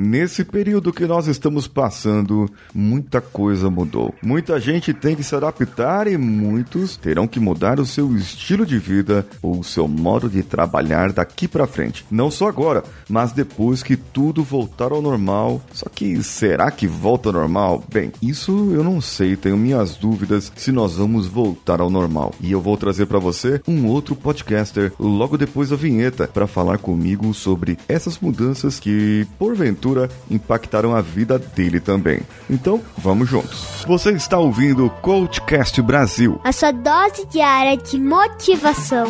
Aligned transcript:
Nesse 0.00 0.44
período 0.44 0.92
que 0.92 1.04
nós 1.08 1.26
estamos 1.26 1.66
passando, 1.66 2.48
muita 2.72 3.20
coisa 3.20 3.68
mudou. 3.68 4.14
Muita 4.22 4.60
gente 4.60 4.94
tem 4.94 5.16
que 5.16 5.24
se 5.24 5.34
adaptar 5.34 6.06
e 6.06 6.16
muitos 6.16 6.96
terão 6.96 7.26
que 7.26 7.40
mudar 7.40 7.80
o 7.80 7.84
seu 7.84 8.16
estilo 8.16 8.64
de 8.64 8.78
vida 8.78 9.26
ou 9.42 9.58
o 9.58 9.64
seu 9.64 9.88
modo 9.88 10.28
de 10.28 10.44
trabalhar 10.44 11.12
daqui 11.12 11.48
para 11.48 11.66
frente. 11.66 12.06
Não 12.12 12.30
só 12.30 12.46
agora, 12.46 12.84
mas 13.08 13.32
depois 13.32 13.82
que 13.82 13.96
tudo 13.96 14.44
voltar 14.44 14.92
ao 14.92 15.02
normal. 15.02 15.60
Só 15.72 15.86
que 15.92 16.22
será 16.22 16.70
que 16.70 16.86
volta 16.86 17.30
ao 17.30 17.32
normal? 17.32 17.82
Bem, 17.92 18.12
isso 18.22 18.70
eu 18.72 18.84
não 18.84 19.00
sei, 19.00 19.34
tenho 19.34 19.56
minhas 19.56 19.96
dúvidas 19.96 20.52
se 20.54 20.70
nós 20.70 20.94
vamos 20.94 21.26
voltar 21.26 21.80
ao 21.80 21.90
normal. 21.90 22.32
E 22.40 22.52
eu 22.52 22.60
vou 22.60 22.76
trazer 22.76 23.06
para 23.06 23.18
você 23.18 23.60
um 23.66 23.88
outro 23.88 24.14
podcaster 24.14 24.92
logo 24.96 25.36
depois 25.36 25.70
da 25.70 25.76
vinheta 25.76 26.28
para 26.28 26.46
falar 26.46 26.78
comigo 26.78 27.34
sobre 27.34 27.76
essas 27.88 28.20
mudanças 28.20 28.78
que 28.78 29.26
porventura 29.40 29.87
impactaram 30.30 30.94
a 30.94 31.00
vida 31.00 31.38
dele 31.38 31.80
também. 31.80 32.20
Então, 32.48 32.80
vamos 32.96 33.28
juntos. 33.28 33.84
Você 33.86 34.10
está 34.12 34.38
ouvindo 34.38 34.86
o 34.86 34.90
Coachcast 34.90 35.80
Brasil. 35.82 36.40
A 36.44 36.52
sua 36.52 36.72
dose 36.72 37.26
diária 37.26 37.76
de 37.76 37.98
motivação. 37.98 39.06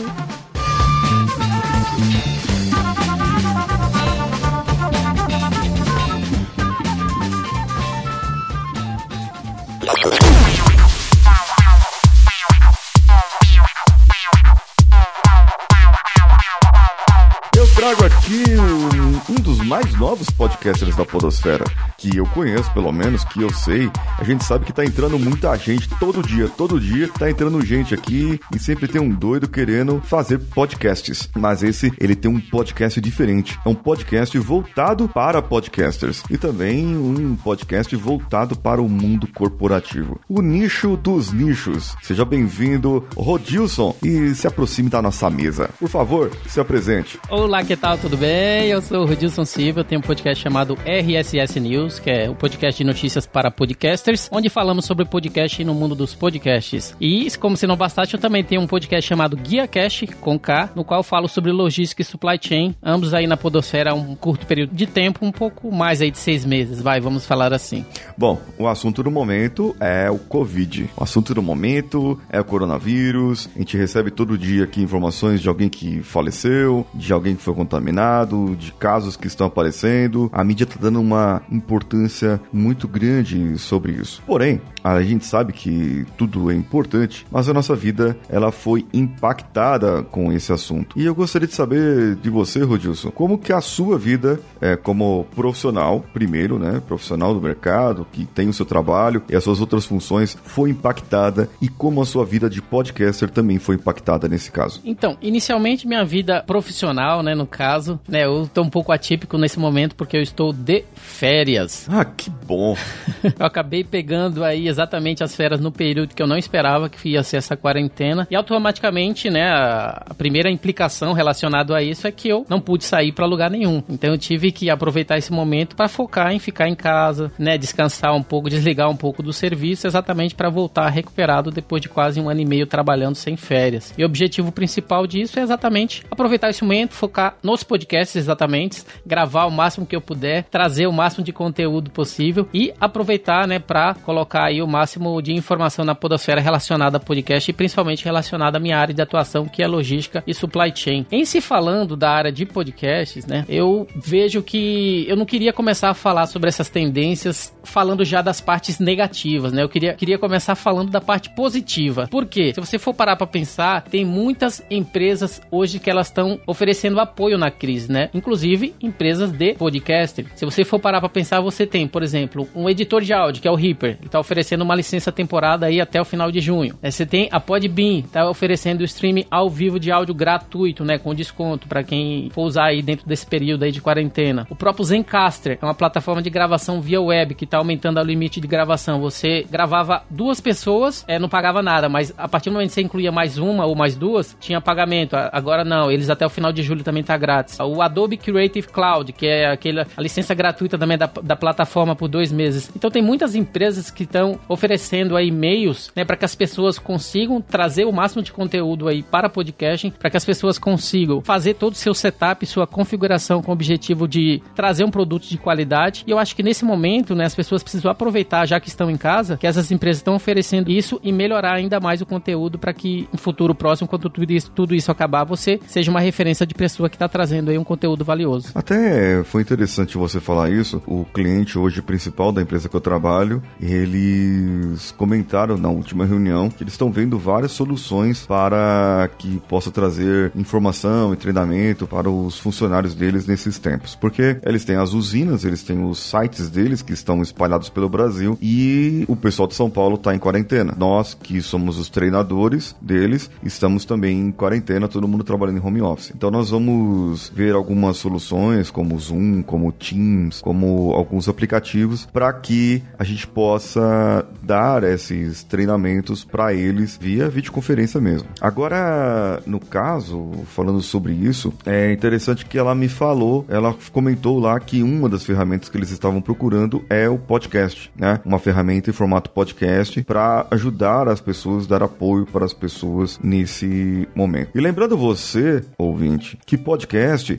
Trago 17.88 18.04
aqui 18.04 18.44
um, 18.58 19.32
um, 19.32 19.34
dos 19.36 19.64
mais 19.64 19.94
novos 19.94 20.28
podcasters 20.28 20.94
da 20.94 21.06
Podosfera, 21.06 21.64
que 21.96 22.18
eu 22.18 22.26
conheço, 22.26 22.70
pelo 22.72 22.92
menos, 22.92 23.24
que 23.24 23.40
eu 23.40 23.50
sei. 23.50 23.90
A 24.18 24.24
gente 24.24 24.44
sabe 24.44 24.66
que 24.66 24.74
tá 24.74 24.84
entrando 24.84 25.18
muita 25.18 25.56
gente 25.56 25.88
todo 25.98 26.22
dia, 26.22 26.48
todo 26.48 26.78
dia 26.78 27.08
tá 27.08 27.30
entrando 27.30 27.64
gente 27.64 27.94
aqui 27.94 28.38
e 28.54 28.58
sempre 28.58 28.88
tem 28.88 29.00
um 29.00 29.08
doido 29.08 29.48
querendo 29.48 30.02
fazer 30.04 30.38
podcasts. 30.38 31.30
Mas 31.34 31.62
esse, 31.62 31.90
ele 31.98 32.14
tem 32.14 32.30
um 32.30 32.38
podcast 32.38 33.00
diferente. 33.00 33.58
É 33.64 33.68
um 33.68 33.74
podcast 33.74 34.36
voltado 34.38 35.08
para 35.08 35.40
podcasters 35.40 36.22
e 36.28 36.36
também 36.36 36.94
um 36.94 37.36
podcast 37.36 37.94
voltado 37.96 38.54
para 38.54 38.82
o 38.82 38.88
mundo 38.88 39.26
corporativo. 39.28 40.20
O 40.28 40.42
nicho 40.42 40.94
dos 40.96 41.32
nichos. 41.32 41.96
Seja 42.02 42.24
bem-vindo, 42.26 43.06
Rodilson, 43.16 43.96
e 44.02 44.34
se 44.34 44.46
aproxime 44.46 44.90
da 44.90 45.00
nossa 45.00 45.30
mesa. 45.30 45.70
Por 45.80 45.88
favor, 45.88 46.30
se 46.46 46.60
apresente. 46.60 47.18
Olá, 47.30 47.64
que 47.64 47.77
tal? 47.78 47.96
Tudo 47.96 48.16
bem? 48.16 48.68
Eu 48.68 48.82
sou 48.82 49.02
o 49.02 49.06
Rodilson 49.06 49.44
Silva, 49.44 49.80
eu 49.80 49.84
tenho 49.84 50.00
um 50.00 50.02
podcast 50.02 50.42
chamado 50.42 50.76
RSS 50.84 51.60
News, 51.60 52.00
que 52.00 52.10
é 52.10 52.28
o 52.28 52.34
podcast 52.34 52.76
de 52.76 52.84
notícias 52.84 53.24
para 53.24 53.52
podcasters, 53.52 54.28
onde 54.32 54.48
falamos 54.48 54.84
sobre 54.84 55.04
podcast 55.04 55.62
no 55.62 55.74
mundo 55.74 55.94
dos 55.94 56.12
podcasts. 56.12 56.96
E, 57.00 57.30
como 57.38 57.56
se 57.56 57.68
não 57.68 57.76
bastasse, 57.76 58.14
eu 58.14 58.20
também 58.20 58.42
tenho 58.42 58.60
um 58.60 58.66
podcast 58.66 59.08
chamado 59.08 59.36
Guia 59.36 59.68
Cash, 59.68 60.06
com 60.20 60.36
K, 60.38 60.70
no 60.74 60.82
qual 60.82 61.04
falo 61.04 61.28
sobre 61.28 61.52
logística 61.52 62.02
e 62.02 62.04
supply 62.04 62.38
chain, 62.40 62.74
ambos 62.82 63.14
aí 63.14 63.28
na 63.28 63.36
podosfera 63.36 63.92
há 63.92 63.94
um 63.94 64.16
curto 64.16 64.44
período 64.44 64.74
de 64.74 64.86
tempo, 64.86 65.24
um 65.24 65.32
pouco 65.32 65.70
mais 65.70 66.02
aí 66.02 66.10
de 66.10 66.18
seis 66.18 66.44
meses, 66.44 66.82
vai, 66.82 67.00
vamos 67.00 67.26
falar 67.26 67.52
assim. 67.52 67.86
Bom, 68.16 68.40
o 68.58 68.66
assunto 68.66 69.04
do 69.04 69.10
momento 69.10 69.76
é 69.78 70.10
o 70.10 70.18
Covid. 70.18 70.90
O 70.96 71.04
assunto 71.04 71.32
do 71.32 71.42
momento 71.42 72.18
é 72.28 72.40
o 72.40 72.44
coronavírus. 72.44 73.48
A 73.54 73.58
gente 73.60 73.76
recebe 73.76 74.10
todo 74.10 74.36
dia 74.36 74.64
aqui 74.64 74.82
informações 74.82 75.40
de 75.40 75.48
alguém 75.48 75.68
que 75.68 76.02
faleceu, 76.02 76.84
de 76.92 77.12
alguém 77.12 77.36
que 77.36 77.42
foi 77.42 77.54
contaminado, 77.58 78.54
de 78.56 78.70
casos 78.70 79.16
que 79.16 79.26
estão 79.26 79.48
aparecendo. 79.48 80.30
A 80.32 80.44
mídia 80.44 80.62
está 80.62 80.76
dando 80.80 81.00
uma 81.00 81.42
importância 81.50 82.40
muito 82.52 82.86
grande 82.86 83.58
sobre 83.58 83.92
isso. 83.92 84.22
Porém, 84.24 84.60
a 84.84 85.02
gente 85.02 85.26
sabe 85.26 85.52
que 85.52 86.06
tudo 86.16 86.52
é 86.52 86.54
importante, 86.54 87.26
mas 87.32 87.48
a 87.48 87.54
nossa 87.54 87.74
vida 87.74 88.16
ela 88.28 88.52
foi 88.52 88.86
impactada 88.92 90.04
com 90.04 90.32
esse 90.32 90.52
assunto. 90.52 90.96
E 90.96 91.04
eu 91.04 91.14
gostaria 91.14 91.48
de 91.48 91.54
saber 91.54 92.14
de 92.14 92.30
você, 92.30 92.62
Rodilson, 92.62 93.10
como 93.10 93.38
que 93.38 93.52
a 93.52 93.60
sua 93.60 93.98
vida 93.98 94.40
é, 94.60 94.76
como 94.76 95.26
profissional, 95.34 96.04
primeiro, 96.12 96.58
né, 96.60 96.80
profissional 96.86 97.34
do 97.34 97.40
mercado, 97.40 98.06
que 98.12 98.24
tem 98.24 98.48
o 98.48 98.52
seu 98.52 98.64
trabalho 98.64 99.22
e 99.28 99.34
as 99.34 99.42
suas 99.42 99.60
outras 99.60 99.84
funções, 99.84 100.38
foi 100.44 100.70
impactada 100.70 101.50
e 101.60 101.68
como 101.68 102.00
a 102.00 102.06
sua 102.06 102.24
vida 102.24 102.48
de 102.48 102.62
podcaster 102.62 103.28
também 103.30 103.58
foi 103.58 103.74
impactada 103.74 104.28
nesse 104.28 104.52
caso. 104.52 104.80
Então, 104.84 105.16
inicialmente 105.20 105.88
minha 105.88 106.04
vida 106.04 106.44
profissional, 106.46 107.22
né, 107.22 107.34
no 107.34 107.46
caso, 107.48 107.98
né, 108.08 108.24
eu 108.24 108.48
tô 108.52 108.62
um 108.62 108.70
pouco 108.70 108.92
atípico 108.92 109.36
nesse 109.36 109.58
momento 109.58 109.94
porque 109.94 110.16
eu 110.16 110.22
estou 110.22 110.52
de 110.52 110.84
férias. 110.94 111.88
Ah, 111.90 112.04
que 112.04 112.30
bom. 112.30 112.76
eu 113.38 113.46
acabei 113.46 113.82
pegando 113.82 114.44
aí 114.44 114.68
exatamente 114.68 115.24
as 115.24 115.34
férias 115.34 115.60
no 115.60 115.72
período 115.72 116.14
que 116.14 116.22
eu 116.22 116.26
não 116.26 116.36
esperava 116.36 116.88
que 116.88 117.10
ia 117.10 117.22
ser 117.22 117.38
essa 117.38 117.56
quarentena 117.56 118.26
e 118.30 118.36
automaticamente, 118.36 119.30
né, 119.30 119.50
a, 119.50 120.02
a 120.10 120.14
primeira 120.14 120.50
implicação 120.50 121.12
relacionada 121.12 121.76
a 121.76 121.82
isso 121.82 122.06
é 122.06 122.12
que 122.12 122.28
eu 122.28 122.46
não 122.48 122.60
pude 122.60 122.84
sair 122.84 123.12
para 123.12 123.26
lugar 123.26 123.50
nenhum. 123.50 123.82
Então 123.88 124.10
eu 124.10 124.18
tive 124.18 124.52
que 124.52 124.70
aproveitar 124.70 125.18
esse 125.18 125.32
momento 125.32 125.74
para 125.74 125.88
focar 125.88 126.32
em 126.32 126.38
ficar 126.38 126.68
em 126.68 126.74
casa, 126.74 127.32
né, 127.38 127.56
descansar 127.56 128.14
um 128.14 128.22
pouco, 128.22 128.50
desligar 128.50 128.88
um 128.90 128.96
pouco 128.96 129.22
do 129.22 129.32
serviço, 129.32 129.86
exatamente 129.86 130.34
para 130.34 130.50
voltar 130.50 130.88
recuperado 130.88 131.50
depois 131.50 131.80
de 131.80 131.88
quase 131.88 132.20
um 132.20 132.28
ano 132.28 132.40
e 132.40 132.44
meio 132.44 132.66
trabalhando 132.66 133.14
sem 133.14 133.36
férias. 133.36 133.94
E 133.96 134.02
o 134.02 134.06
objetivo 134.06 134.52
principal 134.52 135.06
disso 135.06 135.38
é 135.38 135.42
exatamente 135.42 136.04
aproveitar 136.10 136.50
esse 136.50 136.62
momento, 136.62 136.94
focar 136.94 137.37
nos 137.42 137.62
podcasts 137.62 138.16
exatamente, 138.16 138.82
gravar 139.04 139.46
o 139.46 139.50
máximo 139.50 139.86
que 139.86 139.96
eu 139.96 140.00
puder, 140.00 140.44
trazer 140.44 140.86
o 140.86 140.92
máximo 140.92 141.24
de 141.24 141.32
conteúdo 141.32 141.90
possível 141.90 142.48
e 142.52 142.72
aproveitar, 142.80 143.46
né, 143.46 143.58
para 143.58 143.94
colocar 143.94 144.44
aí 144.44 144.62
o 144.62 144.66
máximo 144.66 145.20
de 145.22 145.32
informação 145.32 145.84
na 145.84 145.94
podosfera 145.94 146.40
relacionada 146.40 146.96
a 146.96 147.00
podcast 147.00 147.50
e 147.50 147.54
principalmente 147.54 148.04
relacionada 148.04 148.58
à 148.58 148.60
minha 148.60 148.78
área 148.78 148.94
de 148.94 149.02
atuação, 149.02 149.46
que 149.46 149.62
é 149.62 149.66
logística 149.66 150.22
e 150.26 150.34
supply 150.34 150.72
chain. 150.74 151.06
Em 151.10 151.24
se 151.24 151.40
falando 151.40 151.96
da 151.96 152.10
área 152.10 152.32
de 152.32 152.44
podcasts, 152.46 153.26
né, 153.26 153.44
eu 153.48 153.86
vejo 153.94 154.42
que 154.42 155.06
eu 155.08 155.16
não 155.16 155.26
queria 155.26 155.52
começar 155.52 155.90
a 155.90 155.94
falar 155.94 156.26
sobre 156.26 156.48
essas 156.48 156.68
tendências 156.68 157.52
falando 157.62 158.04
já 158.04 158.22
das 158.22 158.40
partes 158.40 158.78
negativas, 158.78 159.52
né? 159.52 159.62
Eu 159.62 159.68
queria, 159.68 159.94
queria 159.94 160.18
começar 160.18 160.54
falando 160.54 160.90
da 160.90 161.00
parte 161.00 161.30
positiva. 161.30 162.08
Por 162.10 162.26
quê? 162.26 162.52
Se 162.54 162.60
você 162.60 162.78
for 162.78 162.94
parar 162.94 163.16
para 163.16 163.26
pensar, 163.26 163.82
tem 163.82 164.04
muitas 164.04 164.62
empresas 164.70 165.40
hoje 165.50 165.78
que 165.78 165.90
elas 165.90 166.06
estão 166.06 166.40
oferecendo 166.46 166.98
apoio 166.98 167.27
na 167.36 167.50
crise, 167.50 167.90
né? 167.90 168.08
Inclusive 168.14 168.74
empresas 168.80 169.30
de 169.32 169.54
podcast. 169.54 170.24
Se 170.34 170.44
você 170.44 170.64
for 170.64 170.78
parar 170.78 171.00
para 171.00 171.08
pensar, 171.08 171.40
você 171.40 171.66
tem, 171.66 171.86
por 171.86 172.02
exemplo, 172.02 172.48
um 172.54 172.68
editor 172.68 173.02
de 173.02 173.12
áudio, 173.12 173.42
que 173.42 173.48
é 173.48 173.50
o 173.50 173.54
Reaper, 173.54 173.98
que 173.98 174.06
está 174.06 174.18
oferecendo 174.20 174.62
uma 174.62 174.74
licença 174.74 175.12
temporada 175.12 175.66
aí 175.66 175.80
até 175.80 176.00
o 176.00 176.04
final 176.04 176.30
de 176.30 176.40
junho. 176.40 176.78
É, 176.82 176.90
você 176.90 177.04
tem 177.04 177.28
a 177.30 177.40
Podbean, 177.40 178.00
está 178.00 178.28
oferecendo 178.28 178.84
streaming 178.84 179.26
ao 179.30 179.50
vivo 179.50 179.78
de 179.78 179.90
áudio 179.90 180.14
gratuito, 180.14 180.84
né? 180.84 180.98
Com 180.98 181.14
desconto 181.14 181.66
para 181.68 181.82
quem 181.82 182.30
for 182.30 182.44
usar 182.44 182.66
aí 182.66 182.82
dentro 182.82 183.06
desse 183.06 183.26
período 183.26 183.64
aí 183.64 183.72
de 183.72 183.80
quarentena. 183.80 184.46
O 184.48 184.56
próprio 184.56 184.84
Zencaster 184.84 185.58
é 185.60 185.64
uma 185.64 185.74
plataforma 185.74 186.22
de 186.22 186.30
gravação 186.30 186.80
via 186.80 187.00
web 187.00 187.34
que 187.34 187.44
está 187.44 187.58
aumentando 187.58 188.00
o 188.00 188.04
limite 188.04 188.40
de 188.40 188.46
gravação. 188.46 189.00
Você 189.00 189.44
gravava 189.50 190.02
duas 190.08 190.40
pessoas, 190.40 191.04
é, 191.08 191.18
não 191.18 191.28
pagava 191.28 191.62
nada, 191.62 191.88
mas 191.88 192.14
a 192.16 192.28
partir 192.28 192.50
do 192.50 192.54
momento 192.54 192.68
que 192.68 192.74
você 192.74 192.82
incluía 192.82 193.10
mais 193.10 193.38
uma 193.38 193.66
ou 193.66 193.74
mais 193.74 193.96
duas, 193.96 194.36
tinha 194.40 194.60
pagamento. 194.60 195.14
Agora 195.14 195.64
não, 195.64 195.90
eles 195.90 196.10
até 196.10 196.24
o 196.24 196.30
final 196.30 196.52
de 196.52 196.62
julho 196.62 196.84
também 196.84 197.02
tá 197.02 197.14
grátis. 197.18 197.58
O 197.60 197.82
Adobe 197.82 198.16
Creative 198.16 198.68
Cloud, 198.68 199.12
que 199.12 199.26
é 199.26 199.50
aquela 199.50 199.86
a 199.96 200.00
licença 200.00 200.34
gratuita 200.34 200.78
também 200.78 200.96
da, 200.96 201.10
da 201.22 201.36
plataforma 201.36 201.94
por 201.94 202.08
dois 202.08 202.32
meses. 202.32 202.70
Então 202.74 202.90
tem 202.90 203.02
muitas 203.02 203.34
empresas 203.34 203.90
que 203.90 204.04
estão 204.04 204.38
oferecendo 204.48 205.16
aí 205.16 205.30
meios, 205.30 205.90
né, 205.94 206.04
para 206.04 206.16
que 206.16 206.24
as 206.24 206.34
pessoas 206.34 206.78
consigam 206.78 207.40
trazer 207.40 207.84
o 207.84 207.92
máximo 207.92 208.22
de 208.22 208.32
conteúdo 208.32 208.88
aí 208.88 209.02
para 209.02 209.28
podcasting, 209.28 209.90
para 209.90 210.10
que 210.10 210.16
as 210.16 210.24
pessoas 210.24 210.58
consigam 210.58 211.20
fazer 211.20 211.54
todo 211.54 211.72
o 211.72 211.76
seu 211.76 211.94
setup, 211.94 212.44
sua 212.46 212.66
configuração 212.66 213.42
com 213.42 213.50
o 213.50 213.54
objetivo 213.54 214.06
de 214.06 214.42
trazer 214.54 214.84
um 214.84 214.90
produto 214.90 215.28
de 215.28 215.38
qualidade. 215.38 216.04
E 216.06 216.10
eu 216.10 216.18
acho 216.18 216.34
que 216.34 216.42
nesse 216.42 216.64
momento, 216.64 217.14
né, 217.14 217.24
as 217.24 217.34
pessoas 217.34 217.62
precisam 217.62 217.90
aproveitar, 217.90 218.46
já 218.46 218.60
que 218.60 218.68
estão 218.68 218.90
em 218.90 218.96
casa, 218.96 219.36
que 219.36 219.46
essas 219.46 219.70
empresas 219.70 219.98
estão 219.98 220.14
oferecendo 220.14 220.70
isso 220.70 221.00
e 221.02 221.12
melhorar 221.12 221.54
ainda 221.54 221.80
mais 221.80 222.00
o 222.00 222.06
conteúdo 222.06 222.58
para 222.58 222.72
que 222.72 223.08
no 223.12 223.18
futuro 223.18 223.54
próximo, 223.54 223.88
quando 223.88 224.08
tudo 224.08 224.32
isso, 224.32 224.50
tudo 224.50 224.74
isso 224.74 224.90
acabar, 224.90 225.24
você 225.24 225.60
seja 225.66 225.90
uma 225.90 226.00
referência 226.00 226.46
de 226.46 226.54
pessoa 226.54 226.88
que 226.88 226.96
está 226.96 227.07
trazendo 227.08 227.50
aí 227.50 227.58
um 227.58 227.64
conteúdo 227.64 228.04
valioso. 228.04 228.50
Até 228.54 229.22
foi 229.24 229.42
interessante 229.42 229.96
você 229.96 230.20
falar 230.20 230.50
isso. 230.50 230.82
O 230.86 231.04
cliente 231.04 231.58
hoje 231.58 231.82
principal 231.82 232.32
da 232.32 232.42
empresa 232.42 232.68
que 232.68 232.76
eu 232.76 232.80
trabalho, 232.80 233.42
eles 233.60 234.92
comentaram 234.96 235.56
na 235.56 235.68
última 235.68 236.04
reunião 236.04 236.50
que 236.50 236.62
eles 236.62 236.74
estão 236.74 236.90
vendo 236.92 237.18
várias 237.18 237.52
soluções 237.52 238.26
para 238.26 239.08
que 239.18 239.40
possa 239.48 239.70
trazer 239.70 240.32
informação 240.34 241.12
e 241.12 241.16
treinamento 241.16 241.86
para 241.86 242.10
os 242.10 242.38
funcionários 242.38 242.94
deles 242.94 243.26
nesses 243.26 243.58
tempos. 243.58 243.94
Porque 243.94 244.38
eles 244.44 244.64
têm 244.64 244.76
as 244.76 244.92
usinas, 244.92 245.44
eles 245.44 245.62
têm 245.62 245.84
os 245.84 245.98
sites 245.98 246.48
deles 246.48 246.82
que 246.82 246.92
estão 246.92 247.22
espalhados 247.22 247.68
pelo 247.68 247.88
Brasil 247.88 248.38
e 248.40 249.04
o 249.08 249.16
pessoal 249.16 249.48
de 249.48 249.54
São 249.54 249.70
Paulo 249.70 249.96
está 249.96 250.14
em 250.14 250.18
quarentena. 250.18 250.74
Nós, 250.76 251.14
que 251.14 251.40
somos 251.40 251.78
os 251.78 251.88
treinadores 251.88 252.74
deles, 252.80 253.30
estamos 253.42 253.84
também 253.84 254.18
em 254.18 254.32
quarentena, 254.32 254.88
todo 254.88 255.08
mundo 255.08 255.24
trabalhando 255.24 255.58
em 255.58 255.66
home 255.66 255.82
office. 255.82 256.12
Então 256.14 256.30
nós 256.30 256.50
vamos 256.50 256.97
ver 257.34 257.54
algumas 257.54 257.96
soluções 257.96 258.70
como 258.70 258.98
Zoom, 258.98 259.42
como 259.42 259.72
Teams, 259.72 260.40
como 260.40 260.92
alguns 260.92 261.28
aplicativos, 261.28 262.06
para 262.06 262.32
que 262.32 262.82
a 262.98 263.04
gente 263.04 263.26
possa 263.26 264.26
dar 264.42 264.84
esses 264.84 265.42
treinamentos 265.44 266.24
para 266.24 266.54
eles 266.54 266.98
via 267.00 267.28
videoconferência 267.28 268.00
mesmo. 268.00 268.28
Agora, 268.40 269.42
no 269.46 269.60
caso, 269.60 270.30
falando 270.46 270.80
sobre 270.80 271.12
isso, 271.12 271.52
é 271.66 271.92
interessante 271.92 272.46
que 272.46 272.58
ela 272.58 272.74
me 272.74 272.88
falou, 272.88 273.44
ela 273.48 273.74
comentou 273.92 274.38
lá 274.38 274.58
que 274.58 274.82
uma 274.82 275.08
das 275.08 275.24
ferramentas 275.24 275.68
que 275.68 275.76
eles 275.76 275.90
estavam 275.90 276.20
procurando 276.20 276.84
é 276.88 277.08
o 277.08 277.18
podcast, 277.18 277.90
né? 277.96 278.20
Uma 278.24 278.38
ferramenta 278.38 278.90
em 278.90 278.92
formato 278.92 279.30
podcast 279.30 280.02
para 280.04 280.46
ajudar 280.50 281.08
as 281.08 281.20
pessoas, 281.20 281.66
dar 281.66 281.82
apoio 281.82 282.26
para 282.26 282.44
as 282.44 282.52
pessoas 282.52 283.18
nesse 283.22 284.08
momento. 284.14 284.50
E 284.54 284.60
lembrando 284.60 284.96
você, 284.96 285.64
ouvinte, 285.76 286.38
que 286.46 286.56
podcast 286.56 286.87